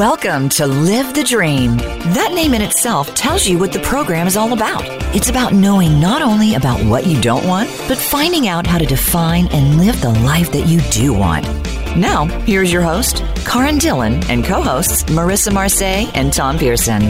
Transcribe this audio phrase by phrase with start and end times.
[0.00, 1.76] Welcome to Live the Dream.
[1.76, 4.82] That name in itself tells you what the program is all about.
[5.14, 8.86] It's about knowing not only about what you don't want, but finding out how to
[8.86, 11.44] define and live the life that you do want.
[11.98, 17.02] Now, here's your host, Karan Dillon, and co hosts Marissa Marseille and Tom Pearson.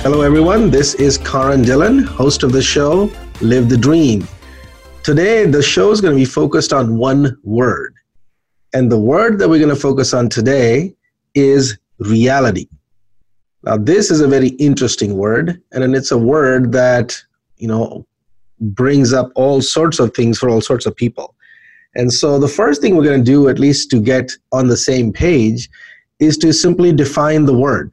[0.00, 0.70] Hello, everyone.
[0.70, 3.10] This is Karan Dillon, host of the show,
[3.42, 4.26] Live the Dream.
[5.02, 7.94] Today, the show is going to be focused on one word
[8.72, 10.94] and the word that we're going to focus on today
[11.34, 12.68] is reality.
[13.62, 17.20] Now, this is a very interesting word, and it's a word that,
[17.56, 18.06] you know,
[18.60, 21.34] brings up all sorts of things for all sorts of people.
[21.94, 24.76] And so, the first thing we're going to do, at least to get on the
[24.76, 25.68] same page,
[26.18, 27.92] is to simply define the word.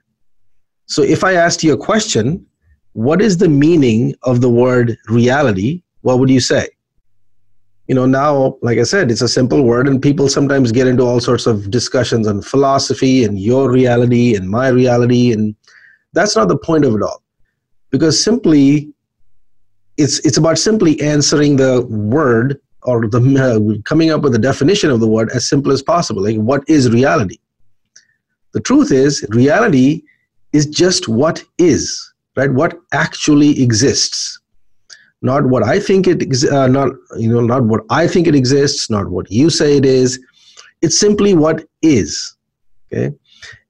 [0.86, 2.46] So, if I asked you a question,
[2.92, 5.82] what is the meaning of the word reality?
[6.02, 6.68] What would you say?
[7.94, 11.04] You know now like i said it's a simple word and people sometimes get into
[11.04, 15.56] all sorts of discussions on philosophy and your reality and my reality and
[16.14, 17.22] that's not the point of it all.
[17.90, 18.90] Because simply
[19.98, 24.90] it's it's about simply answering the word or the uh, coming up with a definition
[24.90, 26.24] of the word as simple as possible.
[26.24, 27.38] Like what is reality?
[28.54, 30.04] The truth is reality
[30.54, 32.52] is just what is right?
[32.52, 34.40] What actually exists
[35.24, 36.22] not what I think it
[36.52, 39.86] uh, not you know not what I think it exists, not what you say it
[39.86, 40.20] is.
[40.82, 42.36] It's simply what is.
[42.92, 43.16] Okay,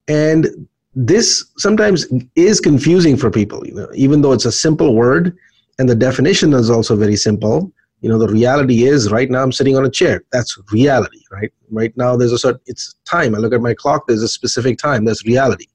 [0.08, 3.66] and this sometimes is confusing for people.
[3.66, 5.38] You know, even though it's a simple word,
[5.80, 7.72] and the definition is also very simple.
[8.02, 10.24] You know, the reality is right now I'm sitting on a chair.
[10.32, 11.54] That's reality, right?
[11.72, 13.36] Right now there's a certain it's time.
[13.36, 14.08] I look at my clock.
[14.08, 15.06] There's a specific time.
[15.06, 15.68] That's reality.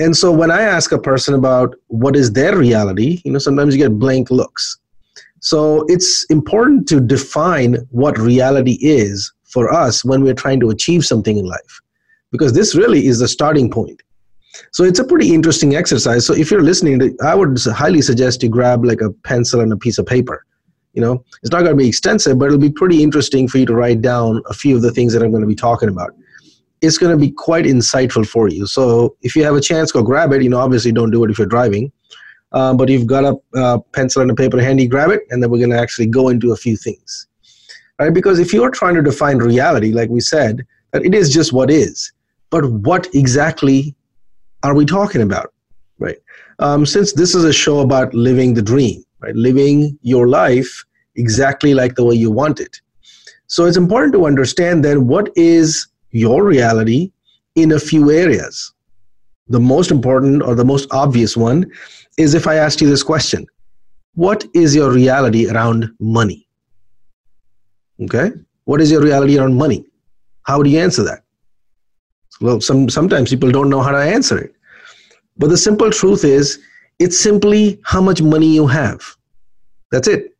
[0.00, 3.76] And so when I ask a person about what is their reality, you know, sometimes
[3.76, 4.78] you get blank looks.
[5.40, 11.04] So it's important to define what reality is for us when we're trying to achieve
[11.04, 11.80] something in life,
[12.32, 14.02] because this really is the starting point.
[14.72, 16.24] So it's a pretty interesting exercise.
[16.26, 19.76] So if you're listening, I would highly suggest you grab like a pencil and a
[19.76, 20.46] piece of paper.
[20.94, 23.66] You know, it's not going to be extensive, but it'll be pretty interesting for you
[23.66, 26.14] to write down a few of the things that I'm going to be talking about
[26.80, 28.66] it's going to be quite insightful for you.
[28.66, 30.42] So if you have a chance, go grab it.
[30.42, 31.92] You know, obviously don't do it if you're driving,
[32.52, 35.50] um, but you've got a uh, pencil and a paper handy, grab it, and then
[35.50, 37.26] we're going to actually go into a few things,
[37.98, 38.14] right?
[38.14, 41.70] Because if you're trying to define reality, like we said, that it is just what
[41.70, 42.12] is,
[42.50, 43.94] but what exactly
[44.62, 45.52] are we talking about,
[45.98, 46.18] right?
[46.58, 49.34] Um, since this is a show about living the dream, right?
[49.34, 50.84] Living your life
[51.16, 52.80] exactly like the way you want it.
[53.46, 57.12] So it's important to understand then what is your reality
[57.54, 58.72] in a few areas.
[59.48, 61.70] The most important or the most obvious one
[62.18, 63.46] is if I asked you this question
[64.14, 66.46] What is your reality around money?
[68.02, 68.32] Okay?
[68.64, 69.84] What is your reality around money?
[70.44, 71.22] How would you answer that?
[72.40, 74.54] Well, some, sometimes people don't know how to answer it.
[75.36, 76.60] But the simple truth is,
[76.98, 79.02] it's simply how much money you have.
[79.90, 80.36] That's it,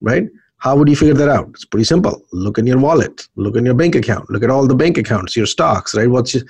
[0.00, 0.28] right?
[0.60, 1.48] How would you figure that out?
[1.50, 2.22] It's pretty simple.
[2.32, 5.36] Look in your wallet, look in your bank account, look at all the bank accounts,
[5.36, 6.08] your stocks, right?
[6.08, 6.44] What's your,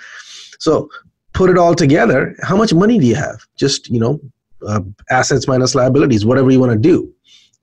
[0.58, 0.88] so
[1.32, 2.34] put it all together.
[2.42, 3.40] How much money do you have?
[3.56, 4.20] Just, you know,
[4.66, 7.12] uh, assets minus liabilities, whatever you want to do.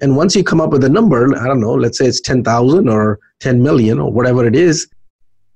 [0.01, 2.87] And once you come up with a number, I don't know, let's say it's 10,000
[2.87, 4.87] or 10 million or whatever it is,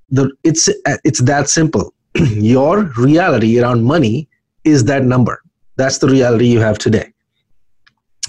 [0.10, 0.68] the, it's,
[1.06, 1.94] it's that simple.
[2.16, 4.28] your reality around money
[4.64, 5.42] is that number.
[5.78, 7.14] That's the reality you have today.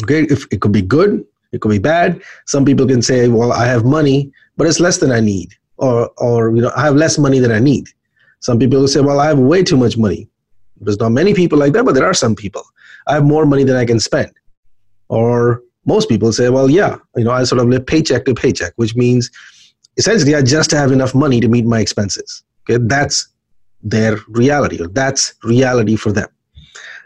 [0.02, 2.22] Okay, if it could be good, it could be bad.
[2.46, 5.54] Some people can say, well, I have money, but it's less than I need.
[5.76, 7.88] Or, or you know, I have less money than I need.
[8.40, 10.28] Some people will say, well, I have way too much money.
[10.80, 12.62] There's not many people like that, but there are some people.
[13.06, 14.32] I have more money than I can spend.
[15.08, 18.72] Or most people say, well, yeah, you know, I sort of live paycheck to paycheck,
[18.76, 19.30] which means
[19.96, 22.42] essentially I just have enough money to meet my expenses.
[22.62, 23.28] Okay, that's
[23.82, 26.28] their reality, or that's reality for them.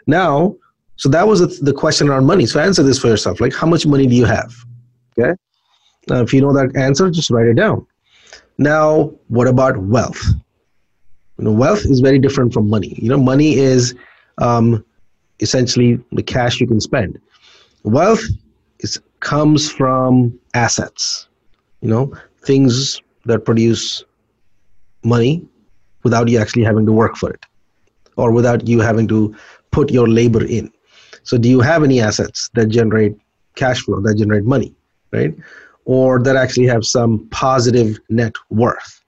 [0.05, 0.55] Now,
[0.97, 2.45] so that was the question around money.
[2.45, 3.39] So answer this for yourself.
[3.39, 4.53] Like, how much money do you have?
[5.17, 5.33] Okay.
[6.09, 7.85] Now, if you know that answer, just write it down.
[8.57, 10.21] Now, what about wealth?
[11.37, 12.97] You know, wealth is very different from money.
[12.99, 13.93] You know, money is
[14.39, 14.83] um,
[15.39, 17.19] essentially the cash you can spend.
[17.83, 18.23] Wealth
[18.79, 21.27] is comes from assets.
[21.81, 24.03] You know, things that produce
[25.03, 25.45] money
[26.03, 27.45] without you actually having to work for it,
[28.15, 29.35] or without you having to
[29.69, 30.71] put your labor in.
[31.27, 33.13] So, do you have any assets that generate
[33.55, 34.73] cash flow, that generate money,
[35.11, 35.35] right?
[35.83, 39.03] Or that actually have some positive net worth?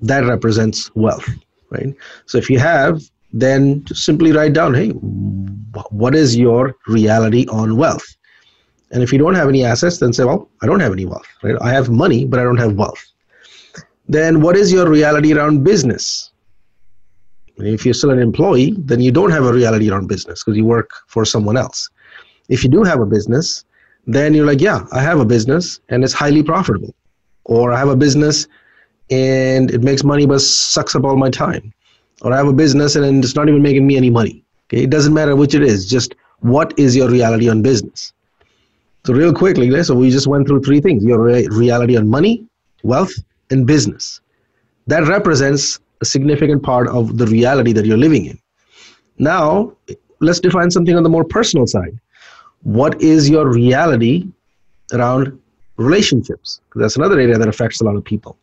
[0.00, 1.28] That represents wealth,
[1.70, 1.94] right?
[2.26, 3.00] So, if you have,
[3.32, 4.88] then simply write down, hey,
[5.90, 8.16] what is your reality on wealth?
[8.90, 11.28] And if you don't have any assets, then say, well, I don't have any wealth,
[11.44, 11.54] right?
[11.60, 13.04] I have money, but I don't have wealth.
[14.08, 16.27] Then what is your reality around business?
[17.58, 20.64] If you're still an employee, then you don't have a reality around business because you
[20.64, 21.88] work for someone else.
[22.48, 23.64] If you do have a business,
[24.06, 26.94] then you're like, yeah, I have a business and it's highly profitable.
[27.44, 28.46] Or I have a business
[29.10, 31.72] and it makes money but sucks up all my time.
[32.22, 34.44] Or I have a business and it's not even making me any money.
[34.66, 38.12] Okay, it doesn't matter which it is, just what is your reality on business?
[39.04, 42.46] So, real quickly, so we just went through three things your reality on money,
[42.82, 43.12] wealth,
[43.50, 44.20] and business.
[44.86, 48.38] That represents a significant part of the reality that you're living in.
[49.18, 49.72] Now,
[50.20, 51.98] let's define something on the more personal side.
[52.62, 54.26] What is your reality
[54.92, 55.38] around
[55.76, 56.60] relationships?
[56.74, 58.36] That's another area that affects a lot of people.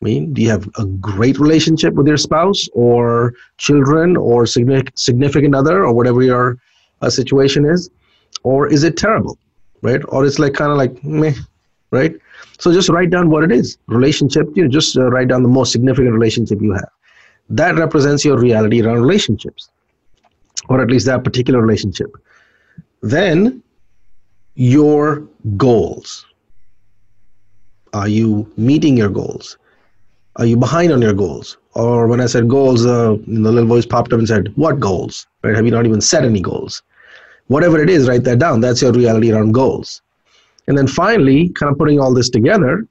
[0.00, 5.54] I mean, do you have a great relationship with your spouse or children or significant
[5.54, 6.58] other or whatever your
[7.00, 7.88] uh, situation is?
[8.42, 9.38] Or is it terrible,
[9.80, 10.02] right?
[10.08, 11.34] Or it's like kind of like meh,
[11.90, 12.14] right?
[12.58, 13.78] So just write down what it is.
[13.86, 16.88] Relationship, you know, just uh, write down the most significant relationship you have.
[17.50, 19.70] That represents your reality around relationships,
[20.68, 22.16] or at least that particular relationship.
[23.02, 23.62] Then
[24.54, 25.26] your
[25.56, 26.26] goals.
[27.92, 29.58] Are you meeting your goals?
[30.36, 31.56] Are you behind on your goals?
[31.74, 35.26] Or when I said goals, uh, the little voice popped up and said, What goals?
[35.42, 35.54] Right?
[35.54, 36.82] Have you not even set any goals?
[37.46, 38.60] Whatever it is, write that down.
[38.60, 40.02] That's your reality around goals.
[40.68, 42.86] And then finally, kind of putting all this together,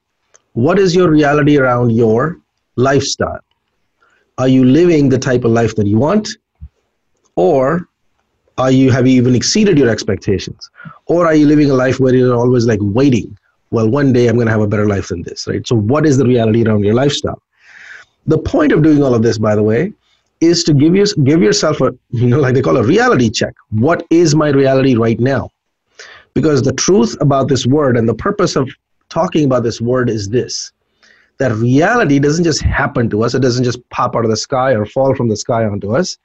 [0.53, 2.37] what is your reality around your
[2.75, 3.41] lifestyle?
[4.37, 6.29] Are you living the type of life that you want?
[7.35, 7.87] Or
[8.57, 10.69] are you have you even exceeded your expectations?
[11.07, 13.37] Or are you living a life where you're always like waiting
[13.71, 15.65] well, one day I'm going to have a better life than this, right?
[15.67, 17.41] So, what is the reality around your lifestyle?
[18.27, 19.91] The point of doing all of this, by the way,
[20.39, 23.53] is to give you give yourself a you know like they call a reality check.
[23.71, 25.49] What is my reality right now?
[26.35, 28.69] Because the truth about this word and the purpose of
[29.09, 30.71] talking about this word is this:
[31.39, 33.33] that reality doesn't just happen to us.
[33.33, 36.17] It doesn't just pop out of the sky or fall from the sky onto us.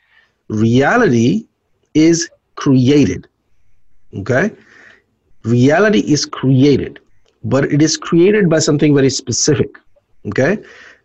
[0.48, 1.46] Reality
[1.94, 3.28] is created.
[4.12, 4.50] Okay,
[5.44, 7.00] reality is created
[7.44, 9.78] but it is created by something very specific.
[10.26, 10.58] Okay?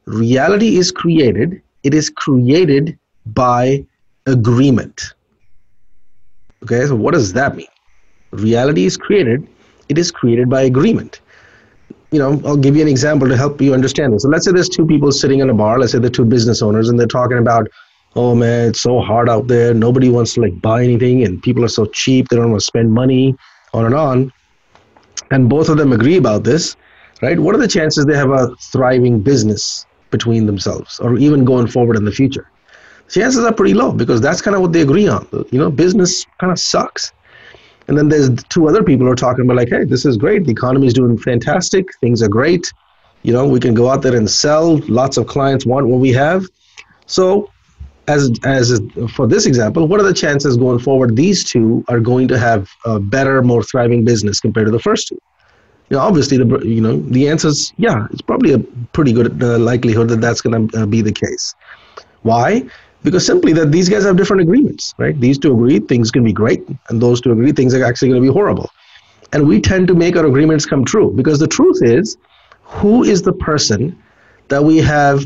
[0.06, 2.98] Reality is created, it is created
[3.28, 3.86] by
[4.25, 5.13] agreement.
[6.63, 7.68] Okay, so what does that mean?
[8.41, 9.47] Reality is created,
[9.89, 11.21] it is created by agreement.
[12.11, 14.23] You know, I'll give you an example to help you understand this.
[14.23, 16.61] So let's say there's two people sitting in a bar, let's say they're two business
[16.61, 17.67] owners, and they're talking about,
[18.15, 19.73] oh man, it's so hard out there.
[19.73, 22.65] Nobody wants to like buy anything, and people are so cheap, they don't want to
[22.65, 23.35] spend money,
[23.73, 24.31] on and on
[25.31, 26.75] and both of them agree about this,
[27.21, 27.39] right?
[27.39, 31.97] What are the chances they have a thriving business between themselves or even going forward
[31.97, 32.49] in the future?
[33.09, 35.27] Chances are pretty low because that's kind of what they agree on.
[35.51, 37.11] You know, business kind of sucks.
[37.87, 40.45] And then there's two other people who are talking about like, hey, this is great.
[40.45, 41.87] The economy is doing fantastic.
[42.01, 42.71] Things are great.
[43.23, 44.77] You know, we can go out there and sell.
[44.87, 46.45] Lots of clients want what we have.
[47.05, 47.51] So
[48.07, 48.79] as as
[49.15, 52.69] for this example, what are the chances going forward these two are going to have
[52.85, 55.19] a better, more thriving business compared to the first two?
[55.89, 58.07] You know, obviously, the you know the answer is yeah.
[58.11, 58.59] It's probably a
[58.93, 61.53] pretty good uh, likelihood that that's going to uh, be the case.
[62.23, 62.63] Why?
[63.06, 65.18] Because simply that these guys have different agreements, right?
[65.19, 68.22] These two agree things can be great, and those two agree things are actually going
[68.22, 68.69] to be horrible.
[69.31, 72.18] And we tend to make our agreements come true because the truth is,
[72.63, 74.02] who is the person
[74.47, 75.24] that we have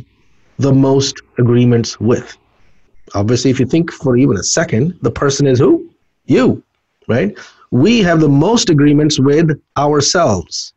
[0.57, 2.37] the most agreements with?
[3.15, 5.89] Obviously, if you think for even a second, the person is who?
[6.25, 6.61] You,
[7.07, 7.37] right?
[7.71, 10.73] We have the most agreements with ourselves.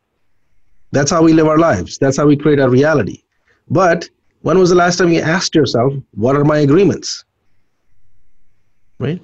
[0.93, 1.99] That's how we live our lives.
[1.99, 3.23] That's how we create our reality.
[3.69, 4.09] But
[4.43, 7.25] when was the last time you asked yourself, what are my agreements?
[8.99, 9.21] Right?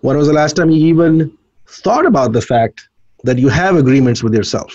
[0.00, 1.36] When was the last time you even
[1.66, 2.88] thought about the fact
[3.24, 4.72] that you have agreements with yourself?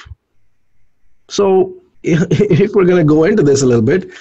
[1.30, 1.74] So,
[2.04, 4.12] if we're going to go into this a little bit,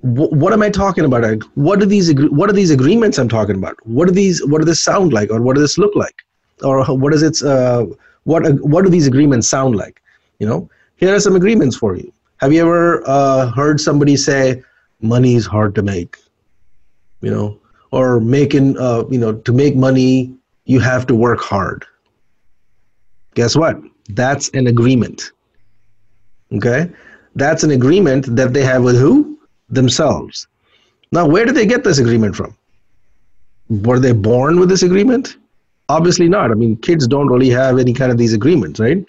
[0.00, 1.42] what am I talking about?
[1.54, 3.74] What are these what are these agreements I'm talking about?
[3.86, 6.22] What are these what do this sound like, or what does this look like,
[6.62, 7.86] or what is its uh,
[8.24, 10.02] what what do these agreements sound like?
[10.38, 12.12] You know, here are some agreements for you.
[12.38, 14.62] Have you ever uh, heard somebody say,
[15.00, 16.18] "Money is hard to make,"
[17.20, 17.58] you know,
[17.90, 20.34] or making uh, you know to make money
[20.64, 21.84] you have to work hard.
[23.34, 23.80] Guess what?
[24.10, 25.32] That's an agreement.
[26.52, 26.90] Okay,
[27.34, 29.36] that's an agreement that they have with who?
[29.68, 30.46] themselves.
[31.12, 32.56] Now, where did they get this agreement from?
[33.68, 35.36] Were they born with this agreement?
[35.88, 36.50] Obviously not.
[36.50, 39.04] I mean, kids don't really have any kind of these agreements, right?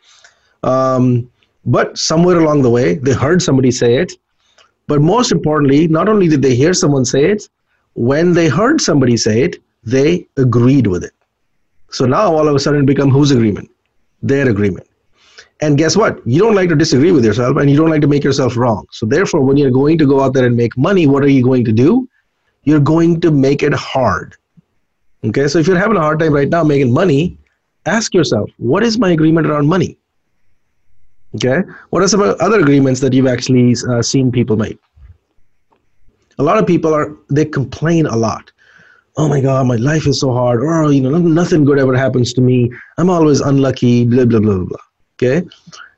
[0.63, 1.29] Um,
[1.65, 4.13] but somewhere along the way, they heard somebody say it.
[4.87, 7.49] But most importantly, not only did they hear someone say it,
[7.93, 11.13] when they heard somebody say it, they agreed with it.
[11.89, 13.69] So now all of a sudden it become whose agreement?
[14.21, 14.87] Their agreement.
[15.61, 16.25] And guess what?
[16.25, 18.85] You don't like to disagree with yourself and you don't like to make yourself wrong.
[18.91, 21.43] So, therefore, when you're going to go out there and make money, what are you
[21.43, 22.07] going to do?
[22.67, 24.35] you're going to make it hard.
[25.23, 27.37] Okay, so if you're having a hard time right now making money,
[27.85, 29.97] ask yourself, what is my agreement around money?
[31.37, 34.77] Okay, what are some other agreements that you've actually uh, seen people make?
[36.39, 38.51] A lot of people are they complain a lot.
[39.17, 40.61] Oh my God, my life is so hard.
[40.63, 42.71] Oh, you know, nothing good ever happens to me.
[42.97, 44.05] I'm always unlucky.
[44.05, 44.85] Blah blah blah blah.
[45.15, 45.47] Okay,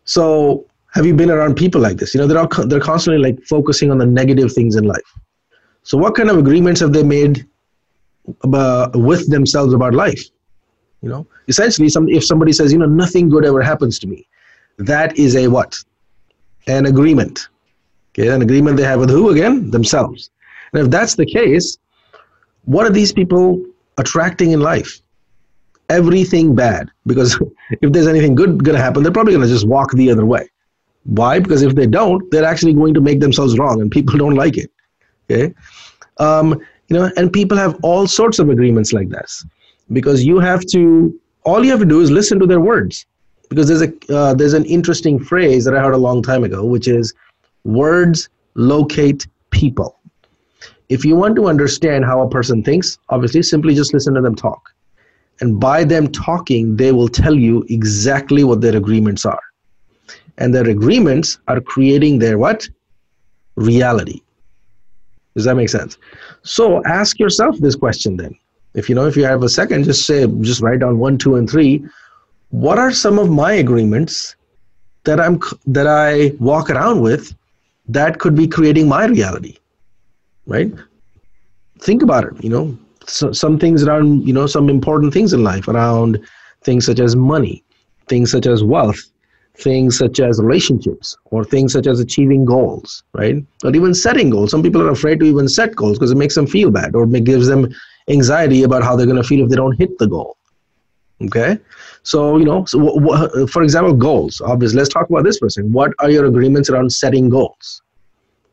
[0.05, 2.13] so have you been around people like this?
[2.13, 5.09] You know, they're all, they're constantly like focusing on the negative things in life.
[5.83, 7.45] So what kind of agreements have they made
[8.43, 10.23] about, with themselves about life?
[11.01, 14.27] You know, essentially, some if somebody says, you know, nothing good ever happens to me,
[14.79, 15.77] that is a what?
[16.67, 17.49] An agreement.
[18.11, 19.69] Okay, an agreement they have with who again?
[19.69, 20.31] Themselves.
[20.73, 21.77] And if that's the case,
[22.65, 23.63] what are these people
[23.97, 25.01] attracting in life?
[25.89, 26.89] Everything bad.
[27.05, 27.39] Because
[27.81, 30.25] if there's anything good going to happen, they're probably going to just walk the other
[30.25, 30.49] way.
[31.03, 31.39] Why?
[31.39, 34.57] Because if they don't, they're actually going to make themselves wrong, and people don't like
[34.57, 34.71] it.
[35.29, 35.53] Okay,
[36.17, 39.45] um, you know, and people have all sorts of agreements like this,
[39.91, 41.19] because you have to.
[41.45, 43.05] All you have to do is listen to their words,
[43.49, 46.63] because there's a uh, there's an interesting phrase that I heard a long time ago,
[46.63, 47.13] which is,
[47.63, 49.99] words locate people.
[50.87, 54.35] If you want to understand how a person thinks, obviously simply just listen to them
[54.35, 54.61] talk.
[55.41, 59.41] And by them talking, they will tell you exactly what their agreements are.
[60.37, 62.67] And their agreements are creating their what?
[63.55, 64.21] Reality.
[65.35, 65.97] Does that make sense?
[66.43, 68.35] So ask yourself this question then.
[68.73, 71.35] If you know if you have a second just say just write down one two
[71.35, 71.83] and three
[72.49, 74.35] what are some of my agreements
[75.03, 77.35] that i'm that i walk around with
[77.87, 79.57] that could be creating my reality
[80.45, 80.73] right
[81.79, 85.43] think about it you know so, some things around you know some important things in
[85.43, 86.19] life around
[86.63, 87.63] things such as money
[88.07, 89.09] things such as wealth
[89.59, 93.43] things such as relationships or things such as achieving goals, right?
[93.63, 94.51] Or even setting goals.
[94.51, 97.03] Some people are afraid to even set goals because it makes them feel bad or
[97.03, 97.73] it gives them
[98.07, 100.37] anxiety about how they're going to feel if they don't hit the goal.
[101.21, 101.59] Okay,
[102.03, 104.41] so you know, so for example, goals.
[104.41, 105.73] Obviously, let's talk about this second.
[105.73, 107.81] What are your agreements around setting goals?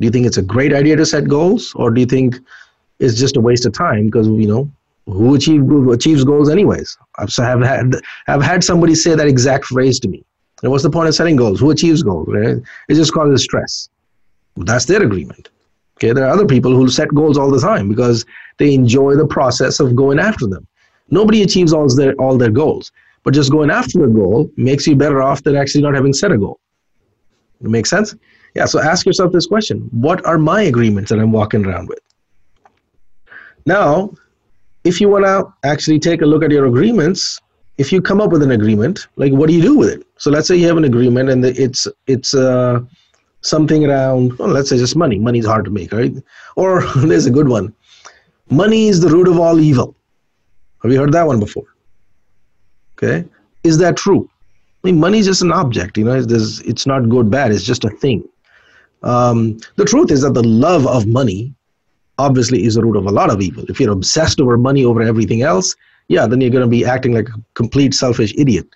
[0.01, 2.37] Do you think it's a great idea to set goals, or do you think
[2.99, 4.71] it's just a waste of time because you know
[5.07, 6.97] who, achieve, who achieves goals anyways?
[7.19, 7.95] I've have had
[8.29, 10.25] I've had somebody say that exact phrase to me
[10.63, 11.61] and what's the point of setting goals?
[11.61, 12.29] Who achieves goals?
[12.29, 12.57] Right?
[12.89, 13.89] It just causes stress.
[14.57, 15.51] That's their agreement.
[15.99, 18.25] Okay, there are other people who set goals all the time because
[18.59, 20.67] they enjoy the process of going after them.
[21.11, 22.91] Nobody achieves all their all their goals,
[23.27, 26.31] but just going after a goal makes you better off than actually not having set
[26.31, 26.61] a goal.
[27.61, 28.15] It makes sense?
[28.55, 28.67] Yeah.
[28.67, 31.99] So ask yourself this question: What are my agreements that I'm walking around with?
[33.67, 34.15] Now,
[34.85, 37.41] if you want to actually take a look at your agreements,
[37.79, 40.07] if you come up with an agreement, like what do you do with it?
[40.19, 42.79] So let's say you have an agreement and it's it's uh,
[43.41, 45.19] something around, well, let's say just money.
[45.19, 46.15] Money is hard to make, right?
[46.55, 47.75] Or there's a good one.
[48.51, 49.97] Money is the root of all evil.
[50.85, 51.67] Have you heard that one before?
[52.97, 53.25] Okay,
[53.65, 54.29] is that true?
[54.83, 55.99] I mean, money is just an object.
[55.99, 57.53] You know, it's, it's not good, bad.
[57.53, 58.27] It's just a thing.
[59.03, 61.53] Um, the truth is that the love of money
[62.19, 63.65] obviously is the root of a lot of evil.
[63.69, 65.75] If you're obsessed over money over everything else,
[66.09, 68.67] yeah, then you're going to be acting like a complete selfish idiot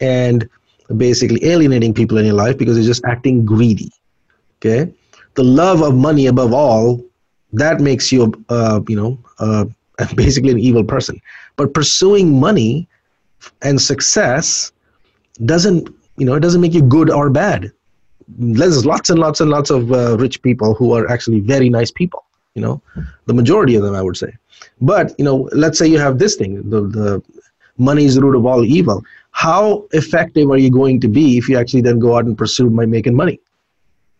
[0.00, 0.48] and
[0.96, 3.90] basically alienating people in your life because you're just acting greedy.
[4.58, 4.90] Okay,
[5.34, 7.04] the love of money above all
[7.52, 9.64] that makes you, uh, you know, uh,
[10.14, 11.20] basically an evil person.
[11.56, 12.88] But pursuing money
[13.62, 14.72] and success
[15.44, 17.72] doesn't, you know, it doesn't make you good or bad.
[18.28, 21.90] There's lots and lots and lots of uh, rich people who are actually very nice
[21.90, 22.24] people.
[22.54, 22.82] You know,
[23.26, 24.32] the majority of them, I would say.
[24.80, 27.22] But you know, let's say you have this thing, the, the
[27.76, 29.04] money is the root of all evil.
[29.32, 32.70] How effective are you going to be if you actually then go out and pursue
[32.70, 33.38] by making money?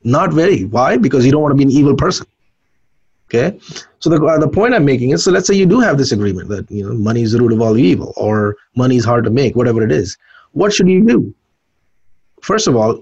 [0.04, 0.64] Not very.
[0.64, 0.99] Why?
[0.99, 2.26] Because you don't want to be an evil person.
[3.28, 3.59] Okay.
[3.99, 6.12] So the uh, the point I'm making is, so let's say you do have this
[6.12, 9.25] agreement that you know money is the root of all evil, or money is hard
[9.25, 10.16] to make, whatever it is.
[10.52, 11.35] What should you do?
[12.40, 13.00] First of all,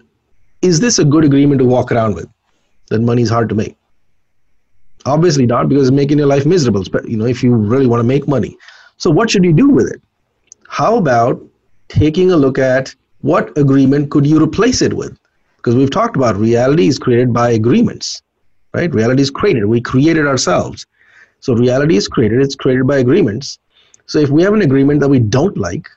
[0.63, 2.27] is this a good agreement to walk around with?
[2.89, 3.77] That money is hard to make.
[5.05, 6.85] Obviously not, because it's making your life miserable.
[6.91, 8.57] But you know, if you really want to make money.
[8.97, 10.01] So what should you do with it?
[10.69, 11.43] How about
[11.89, 15.19] taking a look at what agreement could you replace it with?
[15.57, 18.23] Because we've talked about reality is created by agreements,
[18.75, 18.93] right?
[18.93, 19.65] Reality is created.
[19.65, 20.87] We created ourselves.
[21.41, 22.43] So reality is created.
[22.43, 23.59] It's created by agreements.
[24.07, 25.89] So if we have an agreement that we don't like,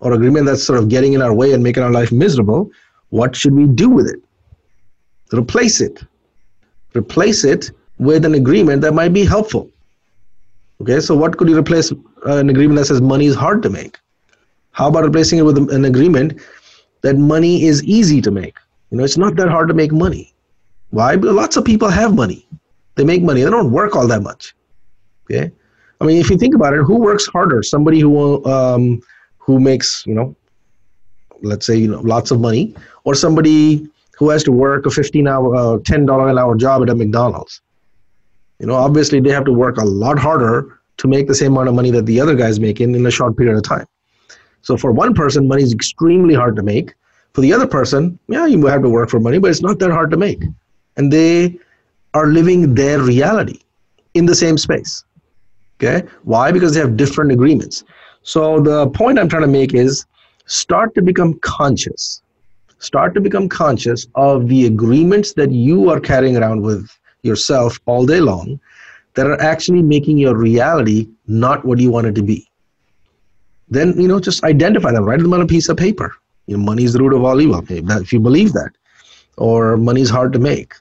[0.00, 2.70] or agreement that's sort of getting in our way and making our life miserable,
[3.10, 4.20] what should we do with it?
[5.32, 6.02] Replace it.
[6.94, 9.70] Replace it with an agreement that might be helpful.
[10.80, 11.96] Okay, so what could you replace uh,
[12.36, 13.98] an agreement that says money is hard to make?
[14.70, 16.40] How about replacing it with an agreement
[17.02, 18.56] that money is easy to make?
[18.90, 20.32] You know, it's not that hard to make money.
[20.90, 21.14] Why?
[21.14, 22.46] Lots of people have money.
[22.94, 23.42] They make money.
[23.42, 24.54] They don't work all that much.
[25.30, 25.52] Okay.
[26.00, 27.62] I mean, if you think about it, who works harder?
[27.62, 29.00] Somebody who um,
[29.38, 30.36] who makes you know,
[31.42, 35.28] let's say you know lots of money, or somebody who has to work a fifteen
[35.28, 37.60] hour, uh, ten dollar an hour job at a McDonald's.
[38.58, 41.68] You know, obviously they have to work a lot harder to make the same amount
[41.68, 43.86] of money that the other guy's making in a short period of time.
[44.62, 46.94] So for one person, money is extremely hard to make.
[47.34, 49.92] For the other person, yeah, you have to work for money, but it's not that
[49.92, 50.42] hard to make.
[50.98, 51.58] And they
[52.12, 53.60] are living their reality
[54.14, 55.04] in the same space.
[55.76, 56.06] Okay?
[56.24, 56.52] Why?
[56.52, 57.84] Because they have different agreements.
[58.22, 60.04] So the point I'm trying to make is
[60.46, 62.22] start to become conscious.
[62.80, 66.90] Start to become conscious of the agreements that you are carrying around with
[67.22, 68.60] yourself all day long
[69.14, 72.48] that are actually making your reality not what you want it to be.
[73.68, 76.14] Then, you know, just identify them, write them on a piece of paper.
[76.46, 77.62] You know, money is the root of all evil.
[77.68, 78.70] If you believe that,
[79.36, 80.74] or money is hard to make,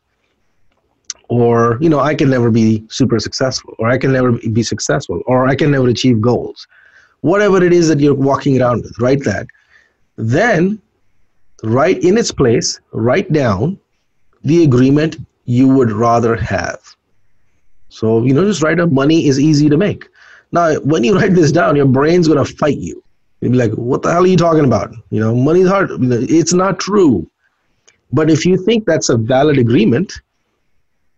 [1.29, 5.21] or you know i can never be super successful or i can never be successful
[5.25, 6.67] or i can never achieve goals.
[7.21, 9.47] Whatever it is that you're walking around with write that.
[10.17, 10.79] Then
[11.63, 13.79] write in its place write down
[14.43, 16.79] the agreement you would rather have.
[17.89, 20.07] So you know just write up money is easy to make.
[20.51, 23.03] Now when you write this down your brain's going to fight you.
[23.41, 24.93] You'll be like what the hell are you talking about?
[25.09, 27.29] You know money's hard it's not true.
[28.13, 30.21] But if you think that's a valid agreement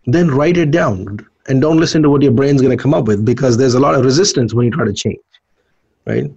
[0.06, 3.06] then write it down and don't listen to what your brain's going to come up
[3.06, 5.18] with because there's a lot of resistance when you try to change
[6.06, 6.30] right?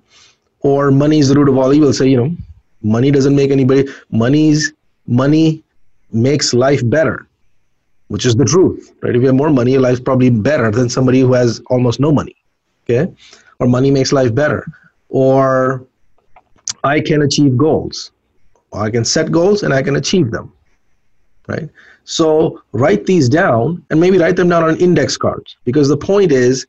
[0.61, 1.93] Or money is the root of all evil.
[1.93, 2.35] Say you know
[2.81, 4.73] money doesn't make anybody money's
[5.07, 5.63] money
[6.11, 7.27] makes life better
[8.09, 9.15] which is the truth right?
[9.15, 12.11] If you have more money your life's probably better than somebody who has almost no
[12.11, 12.35] money
[12.83, 13.11] okay?
[13.59, 14.65] Or money makes life better.
[15.09, 15.85] Or
[16.83, 18.11] i can achieve goals.
[18.73, 20.51] I can set goals and i can achieve them
[21.47, 21.69] right
[22.05, 26.31] so write these down and maybe write them down on index cards because the point
[26.31, 26.65] is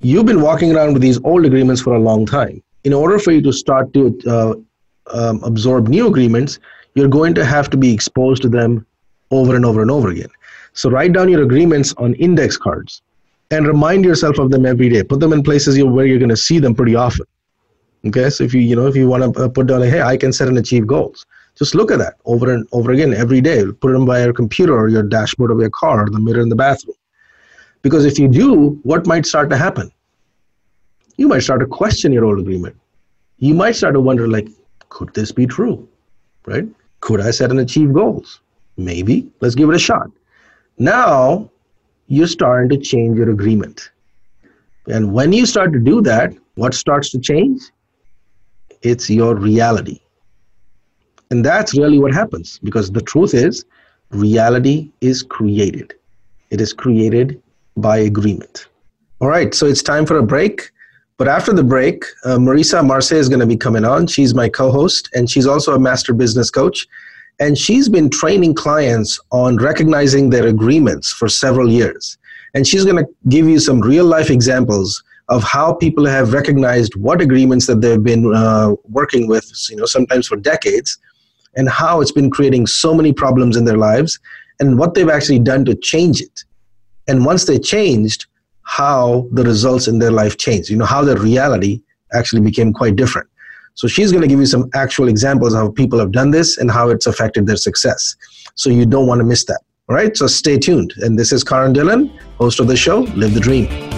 [0.00, 2.62] you've been walking around with these old agreements for a long time.
[2.84, 4.54] In order for you to start to uh,
[5.12, 6.58] um, absorb new agreements,
[6.94, 8.84] you're going to have to be exposed to them
[9.30, 10.30] over and over and over again.
[10.72, 13.02] So write down your agreements on index cards
[13.50, 15.02] and remind yourself of them every day.
[15.02, 17.26] Put them in places where you're going to see them pretty often.
[18.06, 20.02] Okay, so if you you know if you want to uh, put down like, hey,
[20.02, 21.26] I can set and achieve goals.
[21.58, 23.64] Just look at that over and over again every day.
[23.64, 26.48] Put it by your computer or your dashboard of your car or the mirror in
[26.48, 26.94] the bathroom.
[27.82, 29.90] Because if you do, what might start to happen?
[31.16, 32.76] You might start to question your old agreement.
[33.38, 34.48] You might start to wonder, like,
[34.88, 35.88] could this be true?
[36.46, 36.66] Right?
[37.00, 38.40] Could I set and achieve goals?
[38.76, 39.28] Maybe.
[39.40, 40.10] Let's give it a shot.
[40.78, 41.50] Now
[42.06, 43.90] you're starting to change your agreement.
[44.86, 47.62] And when you start to do that, what starts to change?
[48.82, 50.00] It's your reality.
[51.30, 53.64] And that's really what happens because the truth is,
[54.10, 55.94] reality is created.
[56.50, 57.40] It is created
[57.76, 58.68] by agreement.
[59.20, 60.70] All right, so it's time for a break.
[61.18, 64.06] But after the break, uh, Marisa Marseille is going to be coming on.
[64.06, 66.86] She's my co host, and she's also a master business coach.
[67.40, 72.18] And she's been training clients on recognizing their agreements for several years.
[72.54, 76.96] And she's going to give you some real life examples of how people have recognized
[76.96, 80.98] what agreements that they've been uh, working with, you know, sometimes for decades,
[81.58, 84.18] and how it's been creating so many problems in their lives
[84.60, 86.44] and what they've actually done to change it.
[87.08, 88.26] And once they changed,
[88.62, 92.96] how the results in their life changed, you know, how their reality actually became quite
[92.96, 93.28] different.
[93.74, 96.58] So she's going to give you some actual examples of how people have done this
[96.58, 98.16] and how it's affected their success.
[98.54, 99.60] So you don't want to miss that.
[99.88, 100.92] All right, so stay tuned.
[100.98, 103.97] And this is Karan Dillon, host of the show, Live the Dream.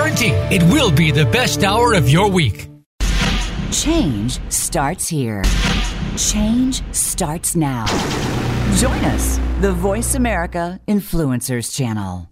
[0.00, 2.68] it will be the best hour of your week.
[3.72, 5.42] Change starts here.
[6.16, 7.84] Change starts now.
[8.76, 12.28] Join us, the Voice America Influencers Channel.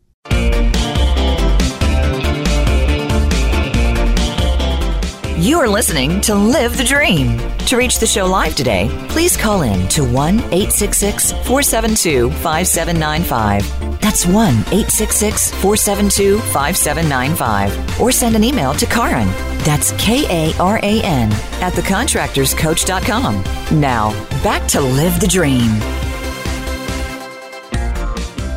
[5.38, 7.56] You are listening to Live the Dream.
[7.66, 14.00] To reach the show live today, please call in to 1 866 472 5795.
[14.00, 18.00] That's 1 866 472 5795.
[18.00, 19.26] Or send an email to Karan.
[19.64, 23.81] That's K A R A N at thecontractorscoach.com.
[23.81, 24.12] Now,
[24.44, 25.70] back to live the dream.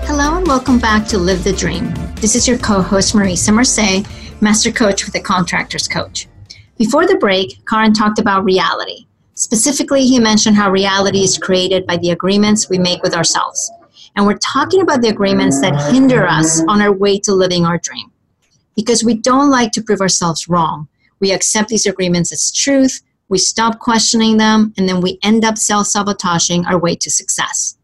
[0.05, 1.91] Hello, and welcome back to Live the Dream.
[2.17, 4.03] This is your co host, Marisa Marseille,
[4.39, 6.28] Master Coach with the Contractors Coach.
[6.79, 9.05] Before the break, Karan talked about reality.
[9.33, 13.69] Specifically, he mentioned how reality is created by the agreements we make with ourselves.
[14.15, 17.79] And we're talking about the agreements that hinder us on our way to living our
[17.79, 18.13] dream.
[18.77, 20.87] Because we don't like to prove ourselves wrong.
[21.19, 25.57] We accept these agreements as truth, we stop questioning them, and then we end up
[25.57, 27.77] self sabotaging our way to success.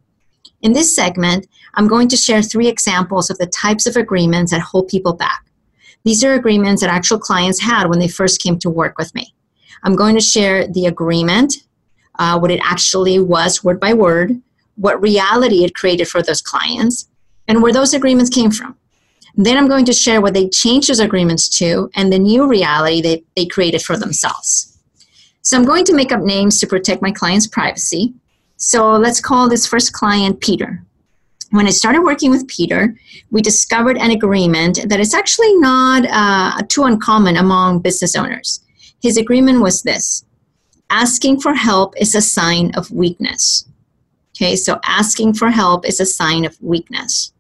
[0.62, 4.62] In this segment, I'm going to share three examples of the types of agreements that
[4.62, 5.45] hold people back.
[6.06, 9.34] These are agreements that actual clients had when they first came to work with me.
[9.84, 11.56] I'm going to share the agreement,
[12.20, 14.40] uh, what it actually was, word by word,
[14.76, 17.10] what reality it created for those clients,
[17.48, 18.78] and where those agreements came from.
[19.38, 23.02] then I'm going to share what they changed those agreements to and the new reality
[23.02, 24.78] that they created for themselves.
[25.42, 28.14] So I'm going to make up names to protect my client's privacy.
[28.58, 30.86] So let's call this first client Peter
[31.56, 32.96] when I started working with Peter,
[33.32, 38.62] we discovered an agreement that is actually not uh, too uncommon among business owners.
[39.02, 40.26] His agreement was this
[40.90, 43.66] asking for help is a sign of weakness.
[44.36, 47.34] Okay, so asking for help is a sign of weakness.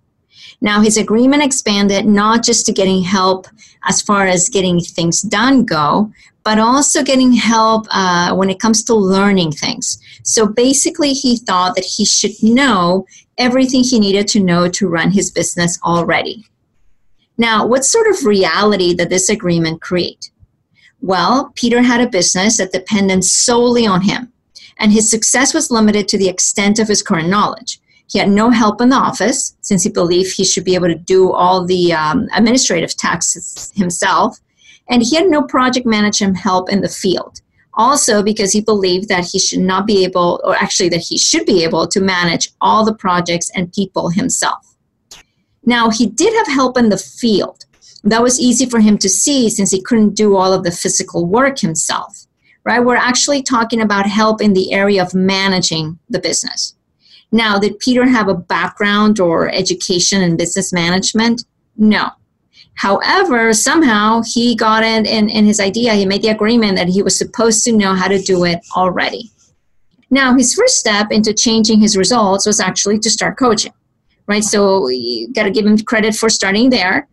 [0.62, 3.47] Now, his agreement expanded not just to getting help
[3.84, 6.12] as far as getting things done go,
[6.45, 9.99] but also getting help uh, when it comes to learning things.
[10.23, 13.08] So basically, he thought that he should know
[13.39, 16.45] everything he needed to know to run his business already.
[17.38, 20.29] Now, what sort of reality did this agreement create?
[21.01, 24.31] Well, Peter had a business that depended solely on him,
[24.77, 27.79] and his success was limited to the extent of his current knowledge.
[28.08, 30.95] He had no help in the office since he believed he should be able to
[30.95, 34.39] do all the um, administrative tasks himself,
[34.89, 37.41] and he had no project management help in the field
[37.75, 41.45] also because he believed that he should not be able, or actually that he should
[41.45, 44.75] be able to manage all the projects and people himself.
[45.65, 47.65] Now, he did have help in the field.
[48.03, 51.25] That was easy for him to see since he couldn't do all of the physical
[51.25, 52.27] work himself,
[52.63, 52.83] right?
[52.83, 56.75] We're actually talking about help in the area of managing the business.
[57.31, 61.43] Now, did Peter have a background or education in business management?
[61.75, 62.11] No.
[62.75, 67.01] However, somehow he got it in, in his idea, he made the agreement that he
[67.01, 69.31] was supposed to know how to do it already.
[70.09, 73.73] Now, his first step into changing his results was actually to start coaching,
[74.27, 74.43] right?
[74.43, 77.07] So you got to give him credit for starting there.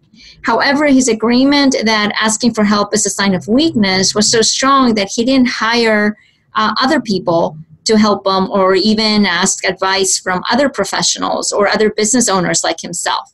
[0.44, 4.94] However, his agreement that asking for help is a sign of weakness was so strong
[4.94, 6.16] that he didn't hire
[6.54, 11.90] uh, other people to help him or even ask advice from other professionals or other
[11.90, 13.32] business owners like himself.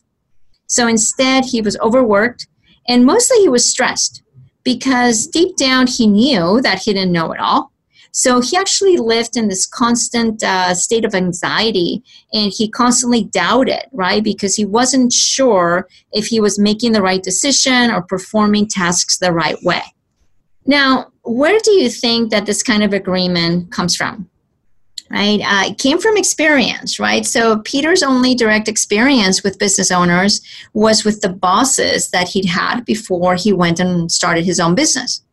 [0.69, 2.47] So instead, he was overworked
[2.87, 4.23] and mostly he was stressed
[4.63, 7.71] because deep down he knew that he didn't know it all.
[8.11, 12.03] So he actually lived in this constant uh, state of anxiety
[12.33, 14.23] and he constantly doubted, right?
[14.23, 19.31] Because he wasn't sure if he was making the right decision or performing tasks the
[19.31, 19.83] right way.
[20.65, 24.28] Now, where do you think that this kind of agreement comes from?
[25.09, 25.39] Right?
[25.41, 27.25] Uh, it came from experience, right?
[27.25, 30.41] So Peter's only direct experience with business owners
[30.73, 35.23] was with the bosses that he'd had before he went and started his own business.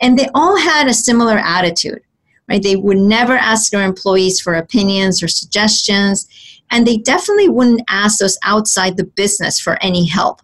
[0.00, 2.00] And they all had a similar attitude,
[2.48, 2.62] right?
[2.62, 6.28] They would never ask their employees for opinions or suggestions,
[6.70, 10.40] and they definitely wouldn't ask those outside the business for any help.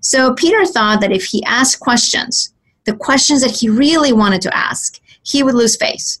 [0.00, 2.52] So Peter thought that if he asked questions,
[2.84, 6.20] the questions that he really wanted to ask, he would lose face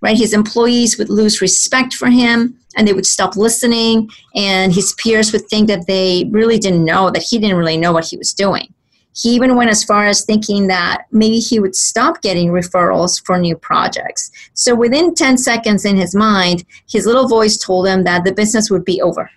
[0.00, 0.16] right?
[0.16, 5.32] His employees would lose respect for him and they would stop listening, and his peers
[5.32, 8.32] would think that they really didn't know, that he didn't really know what he was
[8.32, 8.72] doing.
[9.12, 13.38] He even went as far as thinking that maybe he would stop getting referrals for
[13.38, 14.30] new projects.
[14.54, 18.70] So within 10 seconds in his mind, his little voice told him that the business
[18.70, 19.28] would be over.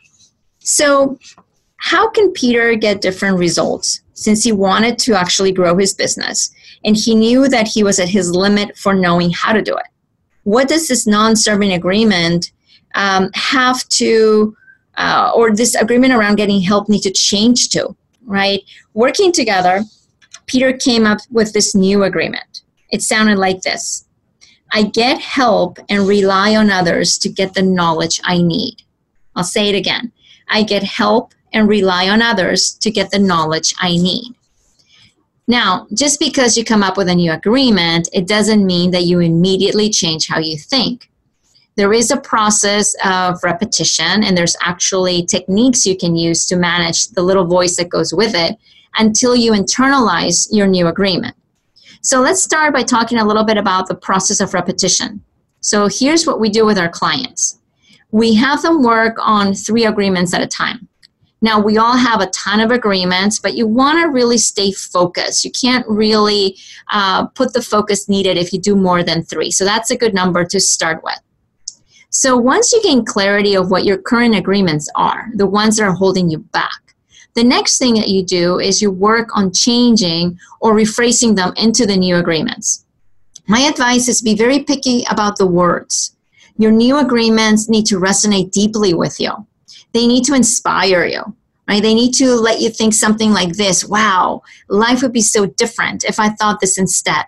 [0.60, 1.17] So,
[1.78, 6.49] how can Peter get different results since he wanted to actually grow his business
[6.86, 9.86] and he knew that he was at his limit for knowing how to do it?
[10.43, 12.51] What does this non-serving agreement
[12.95, 14.56] um, have to
[14.97, 18.62] uh, or this agreement around getting help need to change to right?
[18.93, 19.84] Working together
[20.45, 22.62] peter came up with this new agreement.
[22.91, 24.06] It sounded like this.
[24.71, 28.84] I get help and rely on others to get the knowledge i need.
[29.36, 30.12] I'll say it again.
[30.49, 34.36] I get help and rely on others to get the knowledge i need
[35.47, 39.19] Now, just because you come up with a new agreement, it doesn't mean that you
[39.19, 41.10] immediately change how you think.
[41.75, 47.10] There is a process of repetition, and there's actually techniques you can use to manage
[47.10, 48.58] the little voice that goes with it
[48.97, 51.36] until you internalize your new agreement.
[52.01, 55.23] So, let's start by talking a little bit about the process of repetition.
[55.62, 57.60] So, here's what we do with our clients
[58.12, 60.88] we have them work on three agreements at a time.
[61.43, 65.43] Now, we all have a ton of agreements, but you want to really stay focused.
[65.43, 66.58] You can't really
[66.89, 69.51] uh, put the focus needed if you do more than three.
[69.51, 71.19] So, that's a good number to start with.
[72.10, 75.91] So, once you gain clarity of what your current agreements are, the ones that are
[75.91, 76.95] holding you back,
[77.34, 81.86] the next thing that you do is you work on changing or rephrasing them into
[81.86, 82.86] the new agreements.
[83.49, 86.15] My advice is be very picky about the words.
[86.58, 89.45] Your new agreements need to resonate deeply with you
[89.93, 91.36] they need to inspire you
[91.67, 91.82] right?
[91.82, 96.03] They need to let you think something like this wow life would be so different
[96.03, 97.25] if i thought this instead.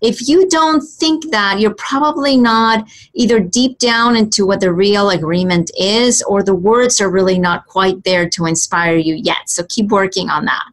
[0.00, 5.10] If you don't think that you're probably not either deep down into what the real
[5.10, 9.48] agreement is or the words are really not quite there to inspire you yet.
[9.48, 10.64] So keep working on that.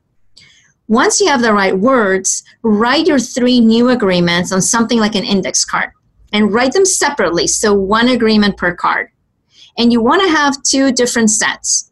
[0.88, 5.26] Once you have the right words write your three new agreements on something like an
[5.26, 5.92] index card
[6.32, 9.10] and write them separately so one agreement per card
[9.78, 11.92] and you want to have two different sets.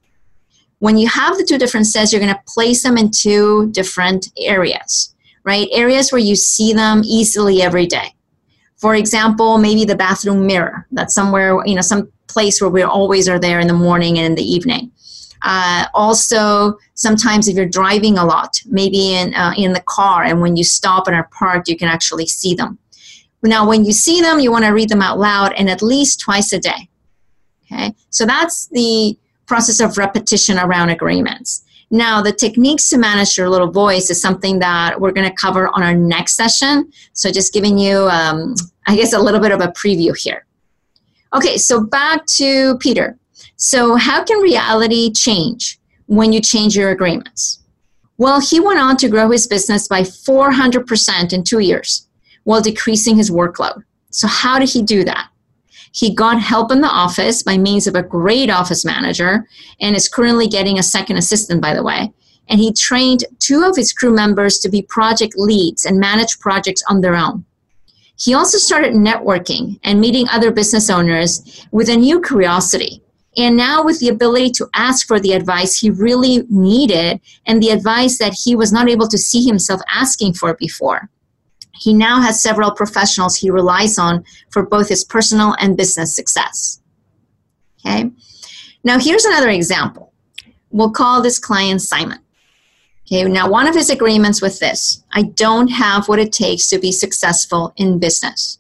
[0.80, 4.32] When you have the two different sets, you're going to place them in two different
[4.38, 5.68] areas, right?
[5.72, 8.14] Areas where you see them easily every day.
[8.78, 10.86] For example, maybe the bathroom mirror.
[10.92, 14.28] That's somewhere, you know, some place where we always are there in the morning and
[14.28, 14.92] in the evening.
[15.42, 20.42] Uh, also, sometimes if you're driving a lot, maybe in uh, in the car, and
[20.42, 22.78] when you stop and are parked, you can actually see them.
[23.44, 26.20] Now, when you see them, you want to read them out loud and at least
[26.20, 26.90] twice a day.
[27.72, 31.64] Okay, so that's the process of repetition around agreements.
[31.92, 35.70] Now, the techniques to manage your little voice is something that we're going to cover
[35.70, 36.92] on our next session.
[37.14, 38.56] So, just giving you, um,
[38.88, 40.46] I guess, a little bit of a preview here.
[41.36, 43.18] Okay, so back to Peter.
[43.56, 47.60] So, how can reality change when you change your agreements?
[48.18, 52.08] Well, he went on to grow his business by 400% in two years
[52.46, 53.84] while decreasing his workload.
[54.10, 55.30] So, how did he do that?
[55.96, 59.48] He got help in the office by means of a great office manager
[59.80, 62.12] and is currently getting a second assistant, by the way.
[62.50, 66.84] And he trained two of his crew members to be project leads and manage projects
[66.90, 67.46] on their own.
[68.18, 73.02] He also started networking and meeting other business owners with a new curiosity.
[73.38, 77.70] And now, with the ability to ask for the advice he really needed and the
[77.70, 81.10] advice that he was not able to see himself asking for before.
[81.78, 86.82] He now has several professionals he relies on for both his personal and business success.
[87.86, 88.12] Okay,
[88.84, 90.14] now here's another example.
[90.72, 92.20] We'll call this client Simon.
[93.08, 96.80] Okay, now one of his agreements with this I don't have what it takes to
[96.80, 98.60] be successful in business.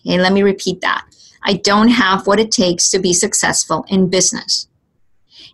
[0.00, 1.04] Okay, let me repeat that.
[1.42, 4.68] I don't have what it takes to be successful in business.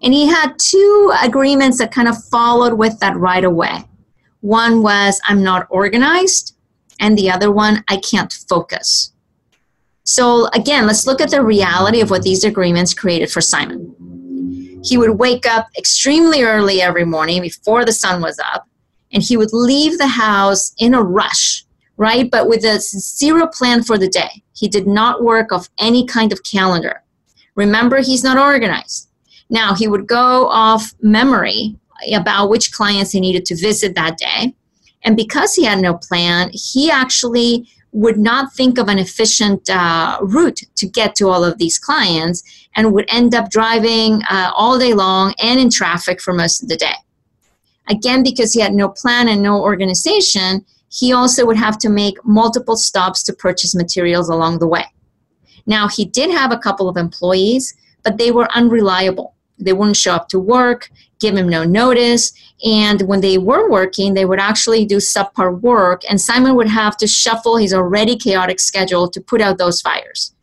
[0.03, 3.85] And he had two agreements that kind of followed with that right away.
[4.41, 6.52] One was I'm not organized,
[7.03, 9.13] and the other one, I can't focus.
[10.05, 14.81] So, again, let's look at the reality of what these agreements created for Simon.
[14.85, 18.69] He would wake up extremely early every morning before the sun was up,
[19.13, 21.65] and he would leave the house in a rush,
[21.97, 22.31] right?
[22.31, 24.43] But with a zero plan for the day.
[24.55, 27.03] He did not work off any kind of calendar.
[27.57, 29.09] Remember, he's not organized.
[29.51, 31.77] Now, he would go off memory
[32.15, 34.55] about which clients he needed to visit that day
[35.05, 40.19] and because he had no plan, he actually would not think of an efficient uh,
[40.23, 42.43] route to get to all of these clients
[42.75, 46.69] and would end up driving uh, all day long and in traffic for most of
[46.69, 46.95] the day.
[47.89, 52.25] Again, because he had no plan and no organization, he also would have to make
[52.25, 54.85] multiple stops to purchase materials along the way.
[55.67, 59.35] Now, he did have a couple of employees, but they were unreliable.
[59.59, 60.91] They wouldn't show up to work,
[61.23, 62.33] give him no notice,
[62.65, 66.97] and when they were working, they would actually do subpar work, and Simon would have
[66.99, 70.35] to shuffle his already chaotic schedule to put out those fires.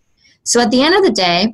[0.43, 1.53] So at the end of the day,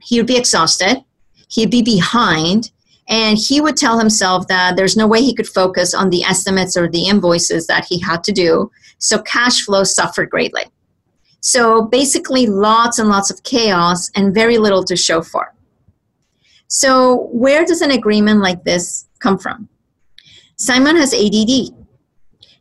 [0.00, 1.04] he would be exhausted,
[1.48, 2.70] he'd be behind,
[3.08, 6.76] and he would tell himself that there's no way he could focus on the estimates
[6.76, 8.70] or the invoices that he had to do.
[8.98, 10.64] So cash flow suffered greatly.
[11.40, 15.54] So basically, lots and lots of chaos and very little to show for.
[16.68, 19.68] So, where does an agreement like this come from?
[20.56, 21.74] Simon has ADD.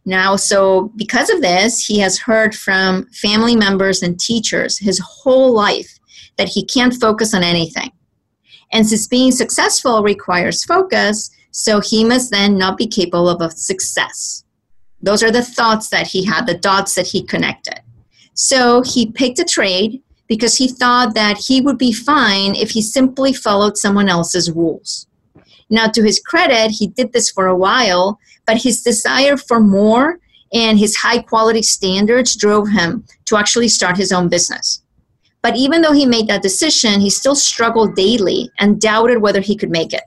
[0.05, 5.51] Now, so because of this, he has heard from family members and teachers his whole
[5.51, 5.99] life
[6.37, 7.91] that he can't focus on anything.
[8.71, 14.45] And since being successful requires focus, so he must then not be capable of success.
[15.01, 17.81] Those are the thoughts that he had, the dots that he connected.
[18.33, 22.81] So he picked a trade because he thought that he would be fine if he
[22.81, 25.07] simply followed someone else's rules.
[25.69, 30.19] Now, to his credit, he did this for a while, but his desire for more
[30.53, 34.81] and his high quality standards drove him to actually start his own business.
[35.41, 39.55] But even though he made that decision, he still struggled daily and doubted whether he
[39.55, 40.03] could make it.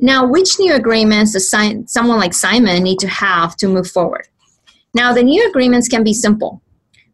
[0.00, 4.28] Now, which new agreements does someone like Simon need to have to move forward?
[4.94, 6.62] Now, the new agreements can be simple.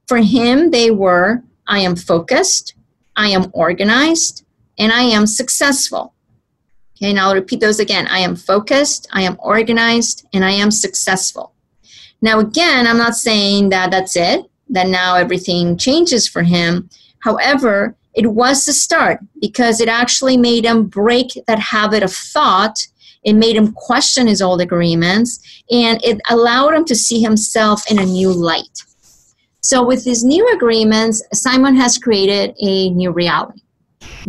[0.06, 2.74] For him, they were I am focused,
[3.16, 4.44] I am organized,
[4.78, 6.14] and I am successful.
[6.96, 8.06] Okay, now I'll repeat those again.
[8.08, 11.52] I am focused, I am organized, and I am successful.
[12.22, 16.88] Now, again, I'm not saying that that's it, that now everything changes for him.
[17.20, 22.86] However, it was the start because it actually made him break that habit of thought.
[23.24, 27.98] It made him question his old agreements and it allowed him to see himself in
[27.98, 28.82] a new light.
[29.64, 33.62] So, with these new agreements, Simon has created a new reality.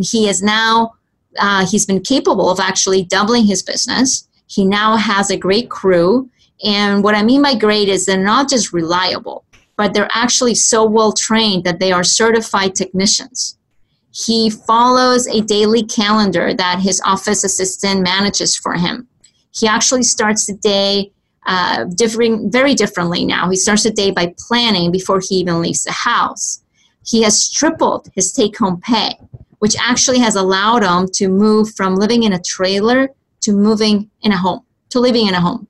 [0.00, 0.94] He is now,
[1.38, 4.26] uh, he's been capable of actually doubling his business.
[4.46, 6.30] He now has a great crew.
[6.64, 9.44] And what I mean by great is they're not just reliable,
[9.76, 13.58] but they're actually so well trained that they are certified technicians.
[14.12, 19.06] He follows a daily calendar that his office assistant manages for him.
[19.54, 21.12] He actually starts the day
[21.46, 23.48] uh, differing very differently now.
[23.48, 26.62] He starts the day by planning before he even leaves the house.
[27.04, 29.14] He has tripled his take home pay,
[29.60, 33.10] which actually has allowed him to move from living in a trailer
[33.42, 35.68] to moving in a home, to living in a home.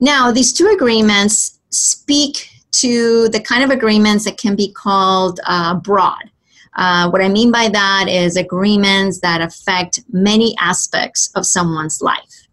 [0.00, 5.74] Now, these two agreements speak to the kind of agreements that can be called uh,
[5.74, 6.30] broad.
[6.76, 12.47] Uh, what I mean by that is agreements that affect many aspects of someone's life.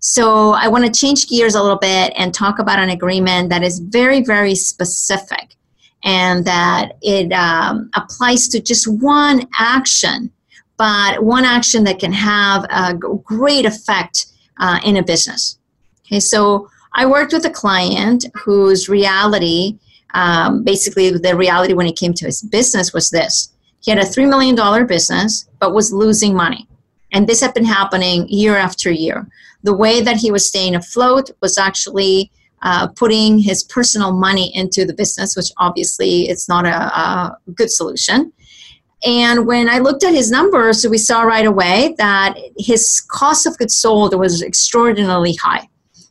[0.00, 3.62] So I want to change gears a little bit and talk about an agreement that
[3.62, 5.56] is very, very specific
[6.04, 10.30] and that it um, applies to just one action,
[10.78, 14.26] but one action that can have a great effect
[14.58, 15.58] uh, in a business.
[16.06, 19.78] Okay, so I worked with a client whose reality,
[20.14, 24.04] um, basically, the reality when it came to his business was this he had a
[24.04, 26.68] $3 million business, but was losing money.
[27.12, 29.28] And this had been happening year after year
[29.62, 32.30] the way that he was staying afloat was actually
[32.62, 37.70] uh, putting his personal money into the business, which obviously it's not a, a good
[37.70, 38.32] solution.
[39.04, 43.56] And when I looked at his numbers, we saw right away that his cost of
[43.56, 45.68] goods sold was extraordinarily high.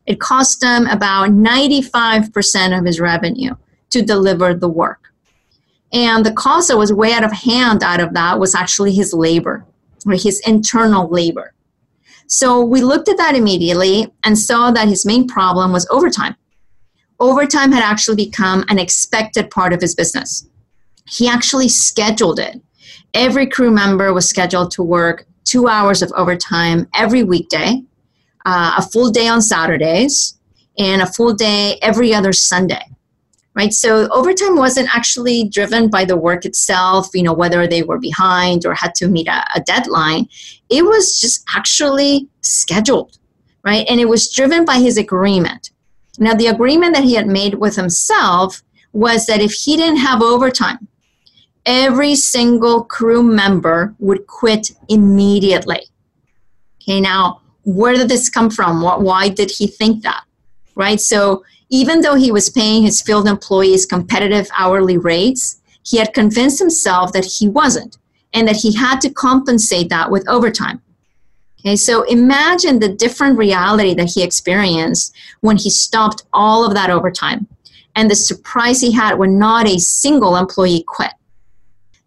[0.07, 3.55] It cost him about 95% of his revenue
[3.91, 5.13] to deliver the work.
[5.93, 9.13] And the cost that was way out of hand out of that was actually his
[9.13, 9.65] labor,
[10.05, 11.53] or his internal labor.
[12.27, 16.35] So we looked at that immediately and saw that his main problem was overtime.
[17.19, 20.47] Overtime had actually become an expected part of his business.
[21.07, 22.62] He actually scheduled it.
[23.13, 27.81] Every crew member was scheduled to work two hours of overtime every weekday,
[28.45, 30.38] uh, a full day on Saturdays,
[30.77, 32.83] and a full day every other Sunday
[33.60, 33.74] right?
[33.74, 38.65] So overtime wasn't actually driven by the work itself, you know, whether they were behind
[38.65, 40.30] or had to meet a, a deadline.
[40.69, 43.17] It was just actually scheduled,
[43.65, 43.86] right?
[43.89, 45.72] And it was driven by his agreement.
[46.19, 50.22] Now, the agreement that he had made with himself was that if he didn't have
[50.22, 50.88] overtime,
[51.65, 55.82] every single crew member would quit immediately.
[56.82, 58.82] Okay, now, where did this come from?
[58.82, 60.24] What, why did he think that?
[60.76, 61.02] Right?
[61.02, 66.60] So even though he was paying his field employees competitive hourly rates, he had convinced
[66.60, 67.97] himself that he wasn't
[68.34, 70.82] and that he had to compensate that with overtime.
[71.62, 76.89] Okay, so imagine the different reality that he experienced when he stopped all of that
[76.89, 77.47] overtime
[77.95, 81.12] and the surprise he had when not a single employee quit.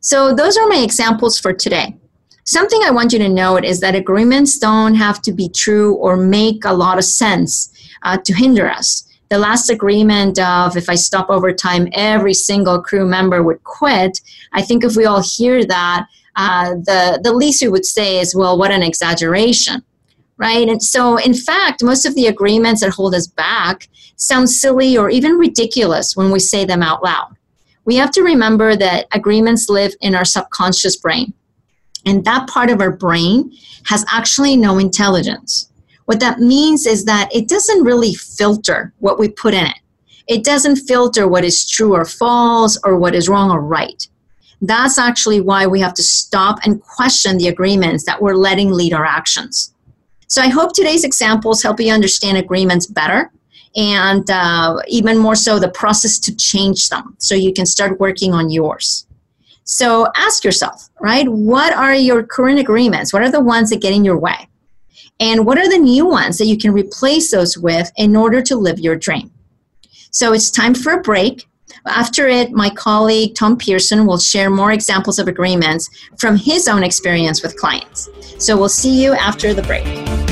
[0.01, 1.97] So, those are my examples for today.
[2.45, 6.17] Something I want you to note is that agreements don't have to be true or
[6.17, 7.73] make a lot of sense
[8.03, 13.07] uh, to hinder us the last agreement of if I stop overtime, every single crew
[13.07, 14.21] member would quit.
[14.53, 16.07] I think if we all hear that,
[16.37, 19.83] uh, the the least we would say is, well, what an exaggeration,
[20.37, 20.69] right?
[20.69, 25.09] And so, in fact, most of the agreements that hold us back sound silly or
[25.09, 27.35] even ridiculous when we say them out loud.
[27.87, 31.33] We have to remember that agreements live in our subconscious brain,
[32.05, 33.51] and that part of our brain
[33.87, 35.72] has actually no intelligence.
[36.13, 39.79] What that means is that it doesn't really filter what we put in it.
[40.29, 44.07] It doesn't filter what is true or false or what is wrong or right.
[44.61, 48.93] That's actually why we have to stop and question the agreements that we're letting lead
[48.93, 49.73] our actions.
[50.27, 53.33] So I hope today's examples help you understand agreements better
[53.75, 58.35] and uh, even more so the process to change them so you can start working
[58.35, 59.07] on yours.
[59.65, 61.27] So ask yourself, right?
[61.27, 63.15] What are your current agreements?
[63.15, 64.47] What are the ones that get in your way?
[65.21, 68.57] And what are the new ones that you can replace those with in order to
[68.57, 69.31] live your dream?
[70.11, 71.49] So it's time for a break.
[71.87, 75.89] After it, my colleague Tom Pearson will share more examples of agreements
[76.19, 78.09] from his own experience with clients.
[78.39, 80.32] So we'll see you after the break.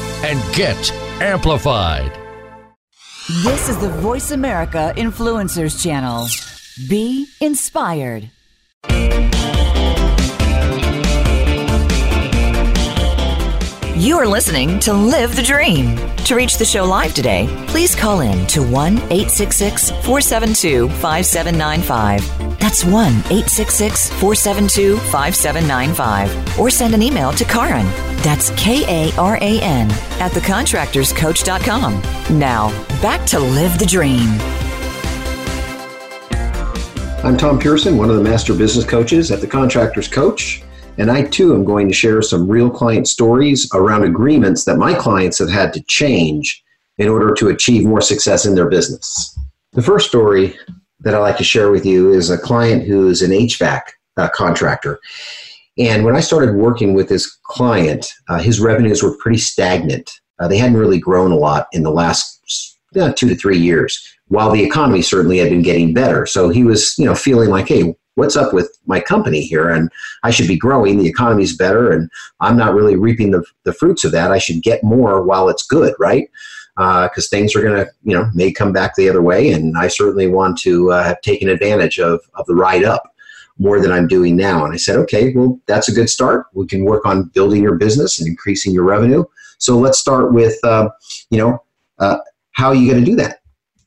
[0.23, 0.91] and get
[1.21, 2.11] amplified.
[3.43, 6.27] This is the Voice America Influencers Channel.
[6.89, 8.29] Be inspired.
[14.01, 15.95] You are listening to Live the Dream.
[16.25, 22.40] To reach the show live today, please call in to 1 866 472 5795.
[22.61, 26.59] That's 1 866 472 5795.
[26.59, 27.87] Or send an email to Karan.
[28.21, 29.89] That's K A R A N
[30.21, 32.37] at thecontractorscoach.com.
[32.37, 32.69] Now,
[33.01, 34.29] back to Live the Dream.
[37.25, 40.61] I'm Tom Pearson, one of the master business coaches at the Contractors Coach.
[40.99, 44.93] And I too am going to share some real client stories around agreements that my
[44.93, 46.63] clients have had to change
[46.99, 49.35] in order to achieve more success in their business.
[49.73, 50.55] The first story
[51.01, 53.81] that I like to share with you is a client who is an HVAC
[54.17, 54.99] uh, contractor.
[55.77, 60.11] And when I started working with this client, uh, his revenues were pretty stagnant.
[60.39, 64.15] Uh, they hadn't really grown a lot in the last uh, two to three years,
[64.27, 66.25] while the economy certainly had been getting better.
[66.25, 69.69] So he was, you know, feeling like, hey, what's up with my company here?
[69.69, 69.89] And
[70.23, 70.97] I should be growing.
[70.97, 72.09] The economy's better, and
[72.41, 74.31] I'm not really reaping the, the fruits of that.
[74.31, 76.29] I should get more while it's good, right?
[76.81, 79.77] Because uh, things are going to, you know, may come back the other way, and
[79.77, 83.03] I certainly want to uh, have taken advantage of, of the ride up
[83.59, 84.65] more than I'm doing now.
[84.65, 86.47] And I said, okay, well, that's a good start.
[86.53, 89.25] We can work on building your business and increasing your revenue.
[89.59, 90.89] So let's start with, uh,
[91.29, 91.63] you know,
[91.99, 92.17] uh,
[92.53, 93.41] how are you going to do that?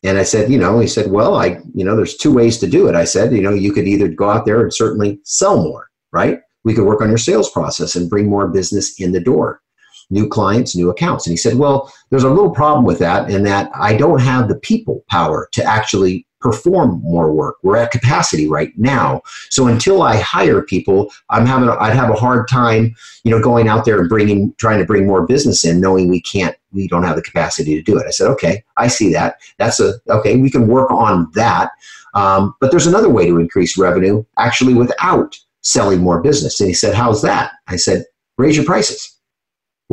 [0.05, 2.69] And I said, you know, he said, well, I, you know, there's two ways to
[2.69, 2.95] do it.
[2.95, 6.39] I said, you know, you could either go out there and certainly sell more, right?
[6.63, 9.63] We could work on your sales process and bring more business in the door,
[10.11, 11.27] new clients, new accounts.
[11.27, 14.49] And he said, well, there's a little problem with that in that I don't have
[14.49, 17.57] the people power to actually perform more work.
[17.63, 19.23] We're at capacity right now.
[19.49, 22.95] So until I hire people, I'm having a, I'd have a hard time,
[23.25, 26.21] you know, going out there and bringing trying to bring more business in knowing we
[26.21, 28.07] can't we don't have the capacity to do it.
[28.07, 29.37] I said, "Okay, I see that.
[29.57, 31.71] That's a okay, we can work on that."
[32.13, 36.61] Um, but there's another way to increase revenue actually without selling more business.
[36.61, 38.05] And he said, "How's that?" I said,
[38.37, 39.14] "Raise your prices."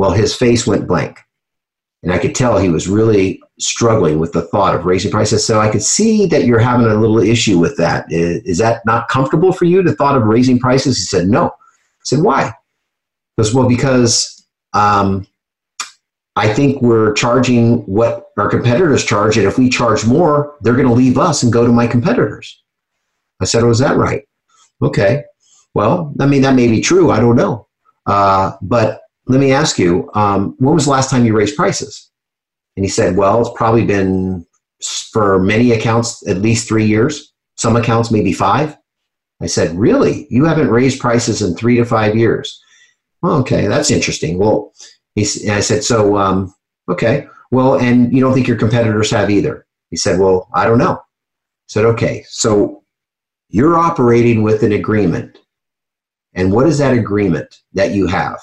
[0.02, 1.20] Well, his face went blank.
[2.02, 5.46] And I could tell he was really struggling with the thought of raising prices.
[5.46, 8.06] So I could see that you're having a little issue with that.
[8.10, 10.96] Is, is that not comfortable for you, the thought of raising prices?
[10.96, 11.50] He said, no.
[11.50, 12.52] I said, why?
[13.38, 15.24] Goes, well, because um,
[16.34, 19.36] I think we're charging what our competitors charge.
[19.36, 22.60] And if we charge more, they're going to leave us and go to my competitors.
[23.40, 24.24] I said, oh, is that right?
[24.82, 25.22] Okay.
[25.74, 27.12] Well, I mean, that may be true.
[27.12, 27.68] I don't know.
[28.04, 32.10] Uh, but let me ask you, um, when was the last time you raised prices?
[32.76, 34.46] And he said, well, it's probably been
[35.12, 38.76] for many accounts at least three years, some accounts maybe five.
[39.40, 40.26] I said, really?
[40.30, 42.60] You haven't raised prices in three to five years?
[43.22, 44.38] Well, okay, that's interesting.
[44.38, 44.72] Well,
[45.14, 46.54] he, I said, so, um,
[46.88, 49.66] okay, well, and you don't think your competitors have either?
[49.90, 50.94] He said, well, I don't know.
[50.94, 52.82] I said, okay, so
[53.48, 55.38] you're operating with an agreement.
[56.34, 58.40] And what is that agreement that you have?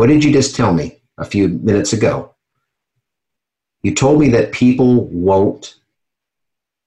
[0.00, 2.34] What did you just tell me a few minutes ago?
[3.82, 5.74] You told me that people won't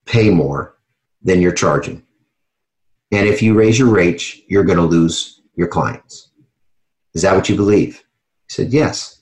[0.08, 0.80] pay more
[1.22, 2.02] than you're charging.
[3.12, 6.32] And if you raise your rates, you're going to lose your clients.
[7.14, 7.98] Is that what you believe?
[7.98, 9.22] He said, Yes.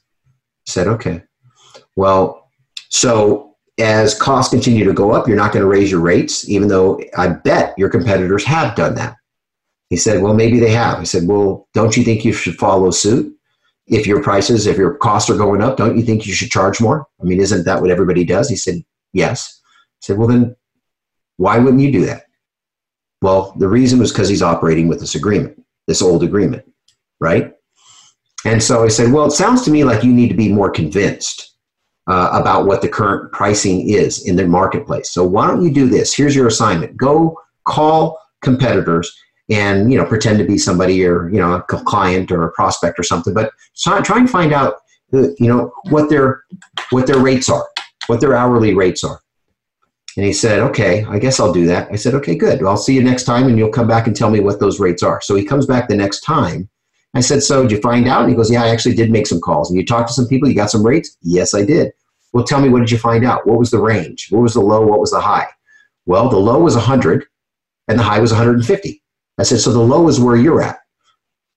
[0.70, 1.24] I said, Okay.
[1.98, 2.50] Well,
[2.88, 6.70] so as costs continue to go up, you're not going to raise your rates, even
[6.70, 9.18] though I bet your competitors have done that.
[9.90, 10.98] He said, Well, maybe they have.
[10.98, 13.38] I said, Well, don't you think you should follow suit?
[13.88, 16.80] If your prices, if your costs are going up, don't you think you should charge
[16.80, 17.08] more?
[17.20, 18.50] I mean, isn't that what everybody does?
[18.50, 18.76] He said,
[19.14, 19.62] Yes.
[19.66, 20.56] I said, Well, then
[21.38, 22.24] why wouldn't you do that?
[23.22, 26.64] Well, the reason was because he's operating with this agreement, this old agreement,
[27.20, 27.54] right?
[28.46, 30.70] And so I said, Well, it sounds to me like you need to be more
[30.70, 31.56] convinced
[32.08, 35.12] uh, about what the current pricing is in the marketplace.
[35.12, 36.14] So why don't you do this?
[36.14, 39.16] Here's your assignment go call competitors
[39.50, 43.00] and you know pretend to be somebody or you know a client or a prospect
[43.00, 44.76] or something but try, and find out
[45.14, 46.44] uh, you know what their
[46.92, 47.68] what their rates are
[48.08, 49.22] what their hourly rates are.
[50.18, 51.90] And he said okay i guess i'll do that.
[51.92, 52.64] I said okay good.
[52.64, 55.04] I'll see you next time and you'll come back and tell me what those rates
[55.04, 55.22] are.
[55.22, 56.70] So he comes back the next time.
[57.14, 58.22] I said so did you find out?
[58.22, 59.70] And he goes yeah i actually did make some calls.
[59.70, 60.50] And you talked to some people?
[60.50, 61.18] You got some rates?
[61.22, 61.94] Yes i did.
[62.34, 63.48] Well tell me what did you find out?
[63.48, 64.28] What was the range?
[64.30, 64.86] What was the low?
[64.86, 65.48] What was the high?
[66.06, 67.26] Well the low was 100
[67.88, 69.01] and the high was 150
[69.38, 70.80] I said, So the low is where you're at?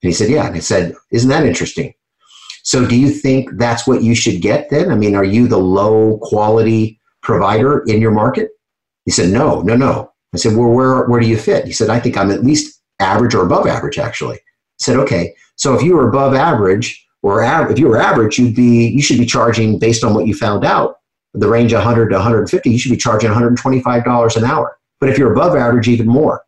[0.02, 0.46] And he said, Yeah.
[0.46, 1.92] And I said, Isn't that interesting?
[2.62, 4.90] So do you think that's what you should get then?
[4.90, 8.50] I mean, are you the low quality provider in your market?
[9.04, 10.12] He said, No, no, no.
[10.32, 11.66] I said, Well, where, where do you fit?
[11.66, 14.36] He said, I think I'm at least average or above average, actually.
[14.36, 14.40] I
[14.80, 15.34] said, Okay.
[15.56, 19.00] So if you were above average, or av- if you were average, you'd be you
[19.00, 20.96] should be charging based on what you found out
[21.32, 22.70] the range 100 to 150.
[22.70, 24.78] You should be charging 125 dollars an hour.
[25.00, 26.42] But if you're above average, even more.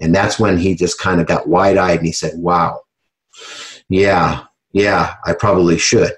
[0.00, 2.80] And that's when he just kind of got wide eyed and he said, Wow,
[3.88, 6.12] yeah, yeah, I probably should.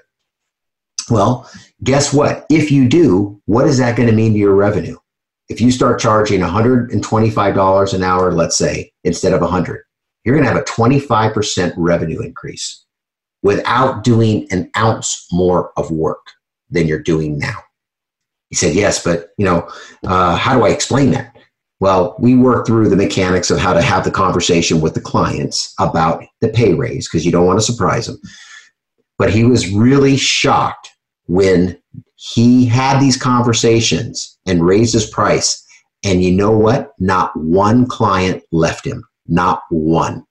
[1.09, 1.49] Well,
[1.83, 2.45] guess what?
[2.49, 4.97] If you do, what is that going to mean to your revenue?
[5.47, 9.83] If you start charging $125 an hour, let's say, instead of 100,
[10.23, 12.85] you're going to have a 25% revenue increase
[13.41, 16.25] without doing an ounce more of work
[16.69, 17.57] than you're doing now.
[18.49, 19.69] He said, yes, but you know,
[20.05, 21.35] uh, how do I explain that?
[21.79, 25.73] Well, we work through the mechanics of how to have the conversation with the clients
[25.79, 28.19] about the pay raise because you don't want to surprise them.
[29.17, 30.89] But he was really shocked
[31.27, 31.77] when
[32.15, 35.65] he had these conversations and raised his price.
[36.03, 36.91] And you know what?
[36.99, 39.05] Not one client left him.
[39.27, 40.25] Not one.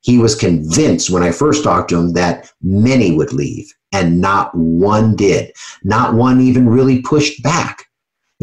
[0.00, 4.54] He was convinced when I first talked to him that many would leave, and not
[4.54, 5.52] one did.
[5.82, 7.83] Not one even really pushed back.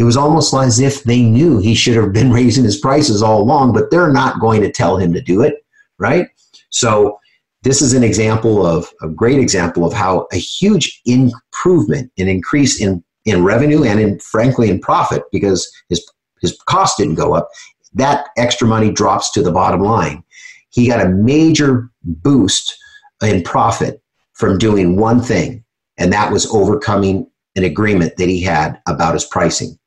[0.02, 3.40] It was almost as if they knew he should have been raising his prices all
[3.40, 5.64] along, but they're not going to tell him to do it,
[6.00, 6.28] right?
[6.72, 7.20] So
[7.62, 12.82] this is an example of a great example of how a huge improvement and increase
[12.82, 16.04] in in revenue and in frankly in profit because his
[16.42, 17.48] his cost didn't go up.
[17.94, 20.24] That extra money drops to the bottom line.
[20.72, 22.76] He got a major boost
[23.22, 24.02] in profit
[24.34, 25.64] from doing one thing
[26.00, 29.78] and that was overcoming an agreement that he had about his pricing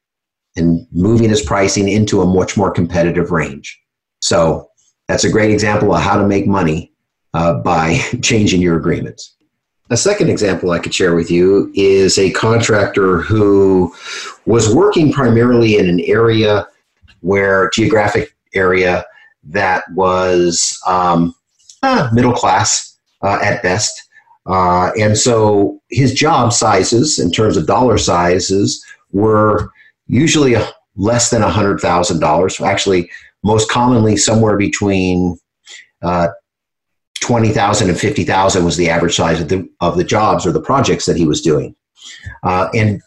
[0.56, 3.80] and moving his pricing into a much more competitive range.
[4.20, 4.68] So
[5.08, 6.92] that's a great example of how to make money
[7.34, 9.34] uh, by changing your agreements.
[9.90, 13.94] A second example I could share with you is a contractor who
[14.46, 16.66] was working primarily in an area
[17.20, 19.04] where geographic area
[19.44, 21.34] that was um,
[21.82, 24.08] uh, middle class uh, at best.
[24.46, 29.70] Uh, and so his job sizes, in terms of dollar sizes, were
[30.06, 30.54] usually
[30.96, 32.66] less than $100,000.
[32.66, 33.10] Actually,
[33.42, 35.38] most commonly somewhere between
[36.02, 36.28] uh,
[37.20, 41.06] 20,000 and 50,000 was the average size of the, of the jobs or the projects
[41.06, 41.74] that he was doing.
[42.42, 43.00] Uh, and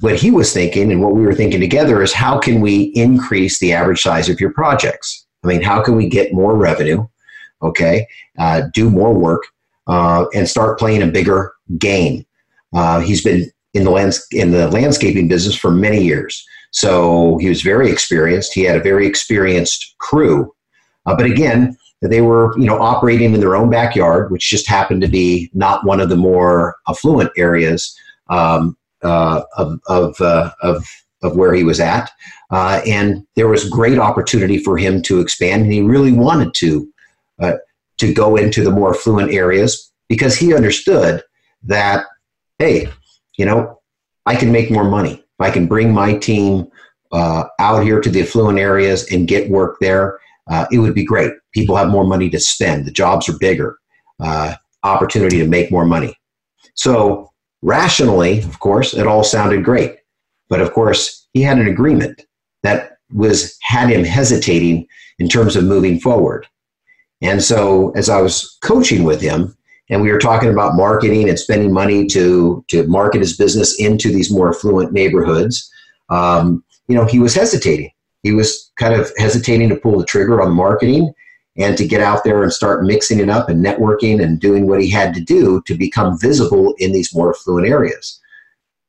[0.00, 3.58] what he was thinking and what we were thinking together is how can we increase
[3.58, 5.26] the average size of your projects?
[5.44, 7.06] I mean, how can we get more revenue,
[7.62, 8.06] okay,
[8.38, 9.42] uh, do more work,
[9.86, 12.24] uh, and start playing a bigger game?
[12.74, 16.44] Uh, he's been in the lands in the landscaping business for many years.
[16.72, 18.52] So he was very experienced.
[18.52, 20.52] He had a very experienced crew,
[21.06, 25.02] uh, but again, they were you know operating in their own backyard, which just happened
[25.02, 27.96] to be not one of the more affluent areas
[28.28, 30.86] um, uh, of of, uh, of
[31.22, 32.10] of where he was at.
[32.50, 36.90] Uh, and there was great opportunity for him to expand, and he really wanted to
[37.40, 37.52] uh,
[37.98, 41.22] to go into the more affluent areas because he understood
[41.62, 42.06] that
[42.58, 42.88] hey,
[43.40, 43.80] you know,
[44.26, 45.24] I can make more money.
[45.38, 46.70] I can bring my team
[47.10, 50.20] uh, out here to the affluent areas and get work there,
[50.50, 51.32] uh, it would be great.
[51.54, 52.84] People have more money to spend.
[52.84, 53.78] The jobs are bigger.
[54.22, 56.14] Uh, opportunity to make more money.
[56.74, 57.30] So
[57.62, 59.96] rationally, of course, it all sounded great.
[60.50, 62.20] But of course, he had an agreement
[62.62, 64.86] that was had him hesitating
[65.18, 66.46] in terms of moving forward.
[67.22, 69.56] And so as I was coaching with him,
[69.90, 74.10] and we were talking about marketing and spending money to to market his business into
[74.10, 75.70] these more affluent neighborhoods.
[76.08, 77.90] Um, you know, he was hesitating.
[78.22, 81.12] He was kind of hesitating to pull the trigger on marketing,
[81.56, 84.80] and to get out there and start mixing it up and networking and doing what
[84.80, 88.20] he had to do to become visible in these more affluent areas.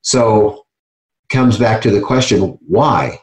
[0.01, 0.65] So,
[1.29, 3.19] comes back to the question why?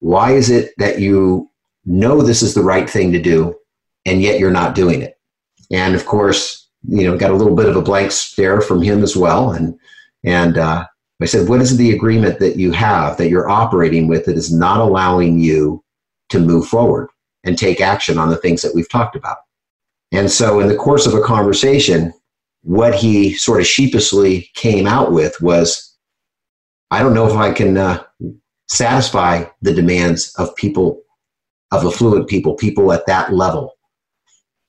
[0.00, 1.50] Why is it that you
[1.84, 3.54] know this is the right thing to do
[4.06, 5.18] and yet you're not doing it?
[5.70, 9.02] And of course, you know, got a little bit of a blank stare from him
[9.02, 9.52] as well.
[9.52, 9.78] And,
[10.24, 10.86] and, uh,
[11.22, 14.52] I said, what is the agreement that you have that you're operating with that is
[14.52, 15.82] not allowing you
[16.30, 17.08] to move forward
[17.44, 19.38] and take action on the things that we've talked about?
[20.12, 22.12] And so, in the course of a conversation,
[22.62, 25.96] what he sort of sheepishly came out with was,
[26.90, 28.02] I don't know if I can uh,
[28.68, 31.02] satisfy the demands of people,
[31.72, 33.72] of affluent people, people at that level.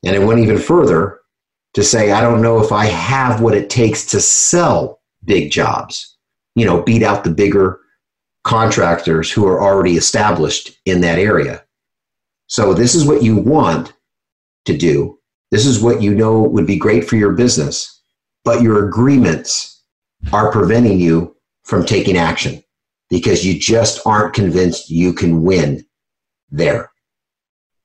[0.06, 1.20] And it went even further
[1.76, 6.16] to say, I don't know if I have what it takes to sell big jobs
[6.56, 7.82] you know, beat out the bigger
[8.44, 11.64] contractors who are already established in that area.
[12.48, 13.94] So this is what you want
[14.66, 15.20] to do.
[15.52, 18.02] This is what you know would be great for your business,
[18.44, 19.84] but your agreements
[20.32, 22.64] are preventing you from taking action
[23.10, 25.86] because you just aren't convinced you can win
[26.50, 26.92] there.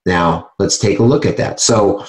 [0.07, 1.61] Now, let's take a look at that.
[1.61, 2.07] So,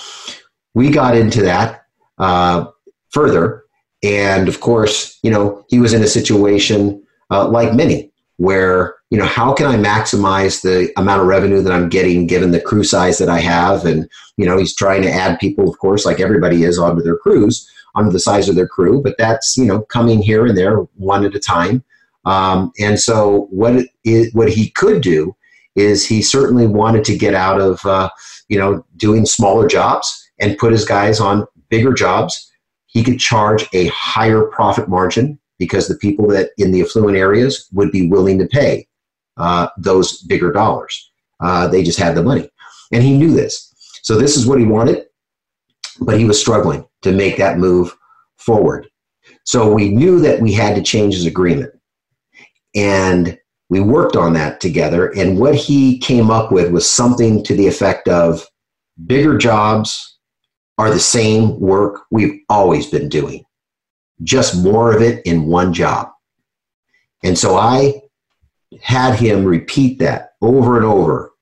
[0.73, 1.85] we got into that
[2.17, 2.65] uh,
[3.09, 3.61] further
[4.03, 9.17] and of course, you know, he was in a situation uh, like many where, you
[9.17, 12.83] know, how can I maximize the amount of revenue that I'm getting given the crew
[12.83, 13.85] size that I have?
[13.85, 17.17] And, you know, he's trying to add people, of course, like everybody is onto their
[17.17, 20.77] crews, onto the size of their crew, but that's, you know, coming here and there
[20.95, 21.83] one at a time.
[22.25, 25.35] Um, and so what, it, what he could do
[25.75, 28.09] is he certainly wanted to get out of, uh,
[28.47, 32.51] you know, doing smaller jobs and put his guys on bigger jobs
[32.91, 37.67] he could charge a higher profit margin because the people that in the affluent areas
[37.71, 38.85] would be willing to pay
[39.37, 41.11] uh, those bigger dollars.
[41.39, 42.49] Uh, they just had the money.
[42.91, 43.73] And he knew this.
[44.03, 45.05] So this is what he wanted,
[46.01, 47.95] but he was struggling to make that move
[48.37, 48.87] forward.
[49.45, 51.71] So we knew that we had to change his agreement.
[52.75, 53.39] And
[53.69, 55.15] we worked on that together.
[55.15, 58.45] And what he came up with was something to the effect of
[59.07, 60.10] bigger jobs
[60.81, 63.45] are the same work we've always been doing,
[64.23, 66.09] just more of it in one job.
[67.23, 68.01] And so I
[68.81, 71.33] had him repeat that over and over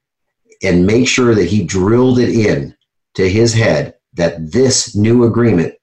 [0.61, 2.75] and make sure that he drilled it in
[3.15, 5.73] to his head that this new agreement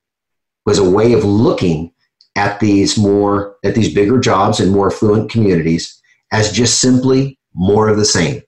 [0.67, 1.95] was a way of looking
[2.37, 5.99] at these more at these bigger jobs and more affluent communities
[6.31, 8.43] as just simply more of the same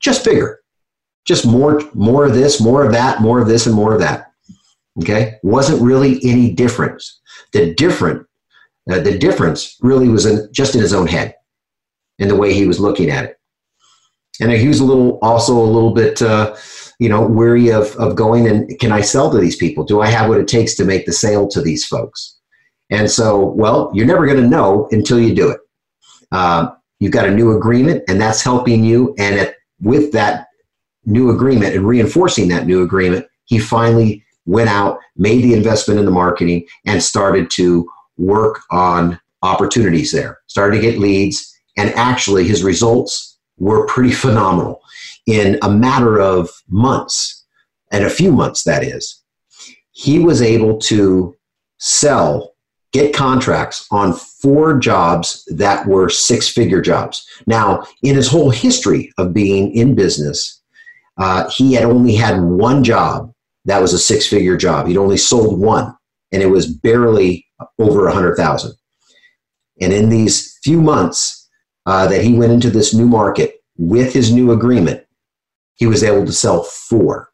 [0.00, 0.60] just bigger
[1.24, 4.29] just more more of this more of that more of this and more of that
[5.00, 7.20] Okay, wasn't really any difference.
[7.52, 8.26] The different,
[8.90, 11.34] uh, the difference really was in, just in his own head,
[12.18, 13.36] in the way he was looking at it.
[14.40, 16.54] And he was a little, also a little bit, uh,
[16.98, 19.84] you know, weary of of going and can I sell to these people?
[19.84, 22.38] Do I have what it takes to make the sale to these folks?
[22.90, 25.60] And so, well, you're never going to know until you do it.
[26.32, 29.14] Uh, you've got a new agreement, and that's helping you.
[29.18, 30.48] And at, with that
[31.06, 36.04] new agreement and reinforcing that new agreement, he finally went out, made the investment in
[36.04, 37.88] the marketing, and started to
[38.18, 40.38] work on opportunities there.
[40.48, 44.80] Started to get leads, and actually his results were pretty phenomenal.
[45.26, 47.44] In a matter of months,
[47.92, 49.22] and a few months that is,
[49.92, 51.36] he was able to
[51.78, 52.54] sell,
[52.92, 57.24] get contracts on four jobs that were six figure jobs.
[57.46, 60.60] Now, in his whole history of being in business,
[61.18, 63.32] uh, he had only had one job
[63.64, 64.86] that was a six figure job.
[64.86, 65.94] He'd only sold one,
[66.32, 67.46] and it was barely
[67.78, 68.74] over a hundred thousand.
[69.80, 71.48] And in these few months
[71.86, 75.04] uh, that he went into this new market with his new agreement,
[75.74, 77.30] he was able to sell four,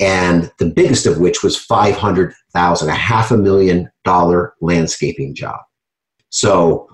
[0.00, 5.34] and the biggest of which was five hundred thousand, a half a million dollar landscaping
[5.34, 5.60] job.
[6.30, 6.88] So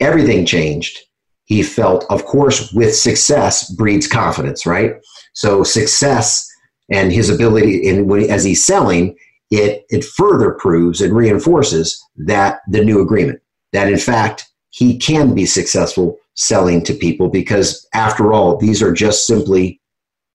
[0.00, 0.98] everything changed.
[1.44, 4.94] He felt, of course, with success breeds confidence, right?
[5.34, 6.48] So success
[6.90, 9.16] and his ability and when, as he's selling
[9.50, 13.40] it it further proves and reinforces that the new agreement
[13.72, 18.92] that in fact he can be successful selling to people because after all these are
[18.92, 19.80] just simply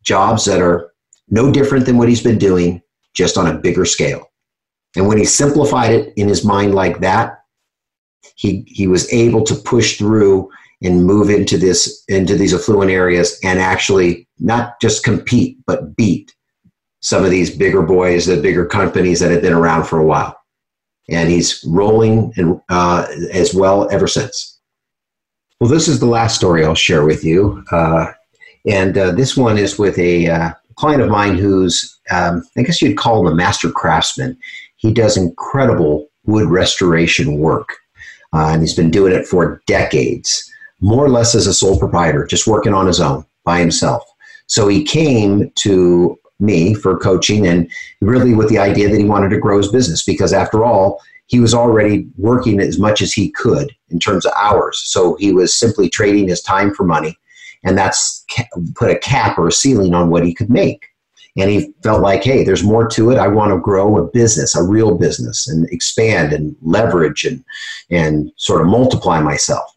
[0.03, 0.93] jobs that are
[1.29, 2.81] no different than what he's been doing
[3.13, 4.31] just on a bigger scale.
[4.95, 7.43] And when he simplified it in his mind like that
[8.35, 10.49] he he was able to push through
[10.81, 16.33] and move into this into these affluent areas and actually not just compete but beat
[17.01, 20.37] some of these bigger boys, the bigger companies that have been around for a while.
[21.09, 24.59] And he's rolling and, uh, as well ever since.
[25.59, 27.63] Well, this is the last story I'll share with you.
[27.71, 28.11] Uh,
[28.67, 32.81] and uh, this one is with a uh, client of mine who's, um, I guess
[32.81, 34.37] you'd call him a master craftsman.
[34.75, 37.69] He does incredible wood restoration work.
[38.33, 42.25] Uh, and he's been doing it for decades, more or less as a sole proprietor,
[42.25, 44.03] just working on his own by himself.
[44.47, 47.69] So he came to me for coaching and
[48.01, 51.39] really with the idea that he wanted to grow his business because after all, he
[51.39, 54.81] was already working as much as he could in terms of hours.
[54.85, 57.17] So he was simply trading his time for money.
[57.63, 58.25] And that's
[58.75, 60.85] put a cap or a ceiling on what he could make.
[61.35, 63.17] And he felt like, hey, there's more to it.
[63.17, 67.43] I want to grow a business, a real business, and expand and leverage and,
[67.91, 69.69] and sort of multiply myself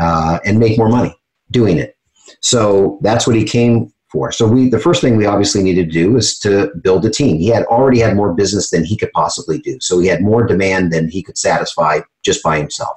[0.00, 1.14] uh, and make more money
[1.50, 1.96] doing it.
[2.40, 4.32] So that's what he came for.
[4.32, 7.36] So we the first thing we obviously needed to do was to build a team.
[7.38, 9.76] He had already had more business than he could possibly do.
[9.80, 12.96] So he had more demand than he could satisfy just by himself.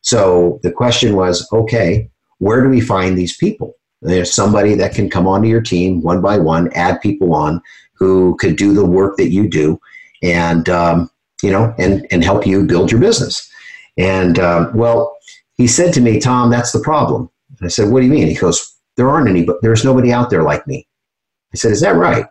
[0.00, 2.08] So the question was, okay,
[2.38, 3.74] where do we find these people?
[4.00, 7.60] There's somebody that can come onto your team one by one, add people on
[7.94, 9.80] who could do the work that you do,
[10.22, 11.10] and um,
[11.42, 13.50] you know, and and help you build your business.
[13.98, 15.16] And um, well,
[15.56, 17.28] he said to me, Tom, that's the problem.
[17.58, 18.28] And I said, What do you mean?
[18.28, 20.86] He goes, there aren't any, but there's nobody out there like me.
[21.54, 22.26] I said, Is that right?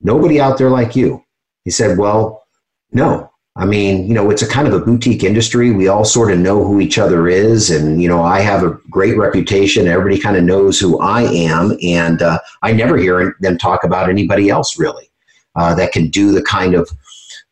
[0.00, 1.24] Nobody out there like you.
[1.64, 2.44] He said, Well,
[2.92, 3.30] no.
[3.56, 5.72] I mean, you know, it's a kind of a boutique industry.
[5.72, 7.70] We all sort of know who each other is.
[7.70, 9.88] And, you know, I have a great reputation.
[9.88, 11.76] Everybody kind of knows who I am.
[11.82, 15.10] And uh, I never hear them talk about anybody else really
[15.54, 16.90] uh, that can do the kind of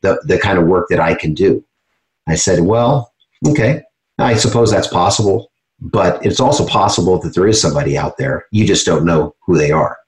[0.01, 1.63] the, the kind of work that I can do.
[2.27, 3.13] I said, well,
[3.47, 3.83] okay,
[4.19, 5.50] I suppose that's possible.
[5.81, 8.47] But it's also possible that there is somebody out there.
[8.51, 9.99] You just don't know who they are,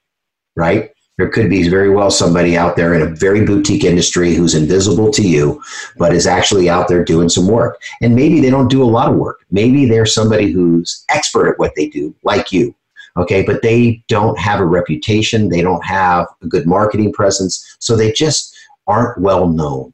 [0.55, 0.91] right?
[1.19, 5.11] There could be very well somebody out there in a very boutique industry who's invisible
[5.13, 5.63] to you,
[5.99, 7.81] but is actually out there doing some work.
[8.01, 9.45] And maybe they don't do a lot of work.
[9.51, 12.75] Maybe they're somebody who's expert at what they do, like you.
[13.17, 17.95] Okay, but they don't have a reputation, they don't have a good marketing presence, so
[17.95, 18.57] they just
[18.87, 19.93] aren't well known.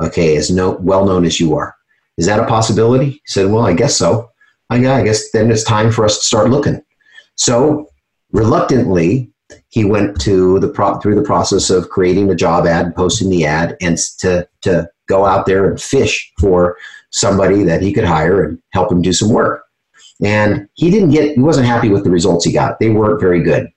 [0.00, 1.74] Okay, as no, well known as you are.
[2.16, 3.10] Is that a possibility?
[3.10, 4.30] He said, Well, I guess so.
[4.72, 6.82] Oh, I guess then it's time for us to start looking.
[7.36, 7.88] So
[8.32, 9.30] reluctantly,
[9.68, 13.44] he went to the pro- through the process of creating the job ad, posting the
[13.44, 16.76] ad, and to to go out there and fish for
[17.10, 19.64] somebody that he could hire and help him do some work.
[20.22, 22.78] And he didn't get he wasn't happy with the results he got.
[22.78, 23.68] They weren't very good.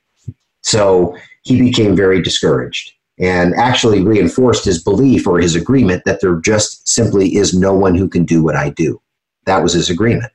[0.62, 6.36] So he became very discouraged and actually reinforced his belief or his agreement that there
[6.42, 9.02] just simply is no one who can do what I do.
[9.46, 10.32] That was his agreement.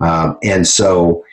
[0.00, 1.24] Um, and so,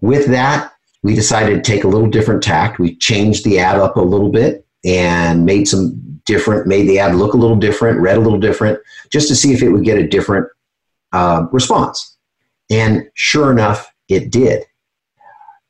[0.00, 0.72] with that,
[1.02, 2.78] we decided to take a little different tact.
[2.78, 7.14] We changed the ad up a little bit and made some different, made the ad
[7.14, 8.78] look a little different, read a little different,
[9.10, 10.46] just to see if it would get a different
[11.12, 12.16] uh, response.
[12.70, 14.64] And sure enough, it did.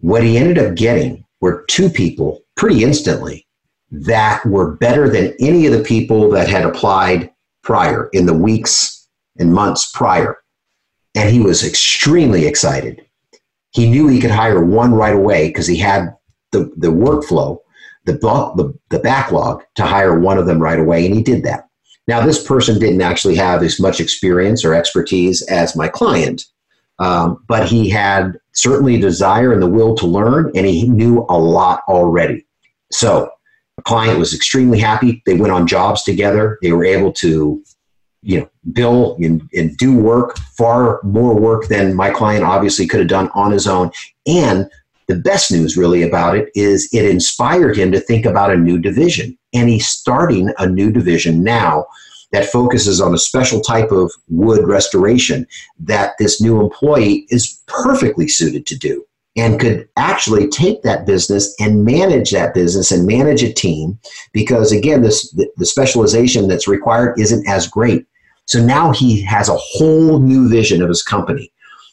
[0.00, 3.46] What he ended up getting were two people pretty instantly
[3.90, 7.30] that were better than any of the people that had applied
[7.62, 9.08] prior in the weeks
[9.38, 10.38] and months prior
[11.14, 13.04] and he was extremely excited.
[13.72, 16.14] He knew he could hire one right away because he had
[16.52, 17.58] the, the workflow,
[18.04, 21.68] the, the, the backlog to hire one of them right away, and he did that.
[22.06, 26.44] Now, this person didn't actually have as much experience or expertise as my client,
[26.98, 31.24] um, but he had certainly a desire and the will to learn, and he knew
[31.28, 32.46] a lot already.
[32.90, 33.30] So,
[33.76, 35.22] the client was extremely happy.
[35.24, 36.58] They went on jobs together.
[36.60, 37.62] They were able to
[38.22, 43.00] you know bill and, and do work far more work than my client obviously could
[43.00, 43.90] have done on his own.
[44.26, 44.68] And
[45.08, 48.78] the best news really about it is it inspired him to think about a new
[48.78, 49.36] division.
[49.52, 51.86] And he's starting a new division now
[52.32, 55.46] that focuses on a special type of wood restoration
[55.80, 59.04] that this new employee is perfectly suited to do
[59.36, 63.98] and could actually take that business and manage that business and manage a team
[64.32, 68.06] because again this the, specialization that's required isn't as great
[68.50, 71.52] so now he has a whole new vision of his company.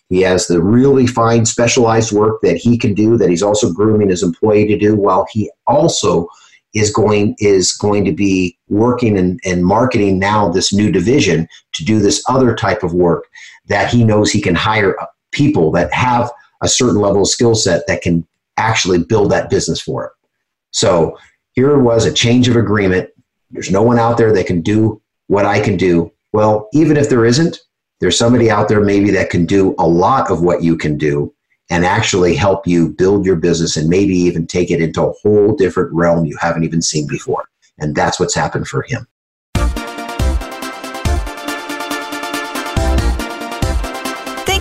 [0.09, 4.09] He has the really fine specialized work that he can do that he's also grooming
[4.09, 6.27] his employee to do while he also
[6.73, 11.85] is going is going to be working and, and marketing now this new division to
[11.85, 13.25] do this other type of work
[13.67, 14.95] that he knows he can hire
[15.31, 16.31] people that have
[16.61, 18.25] a certain level of skill set that can
[18.57, 20.11] actually build that business for it.
[20.71, 21.17] So
[21.53, 23.09] here was a change of agreement.
[23.51, 26.11] There's no one out there that can do what I can do.
[26.33, 27.59] Well, even if there isn't,
[27.99, 31.33] there's somebody out there maybe that can do a lot of what you can do
[31.69, 35.55] and actually help you build your business and maybe even take it into a whole
[35.55, 37.43] different realm you haven't even seen before.
[37.79, 39.07] And that's what's happened for him.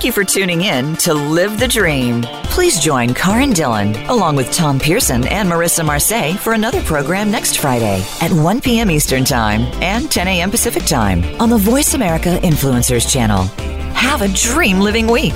[0.07, 2.23] You for tuning in to Live the Dream.
[2.45, 7.59] Please join Karan Dillon along with Tom Pearson and Marisa Marseille for another program next
[7.59, 8.89] Friday at 1 p.m.
[8.89, 10.53] Eastern Time and 10 a.m.
[10.53, 13.47] Pacific Time on the Voice America Influencers channel.
[13.95, 15.35] Have a dream living week.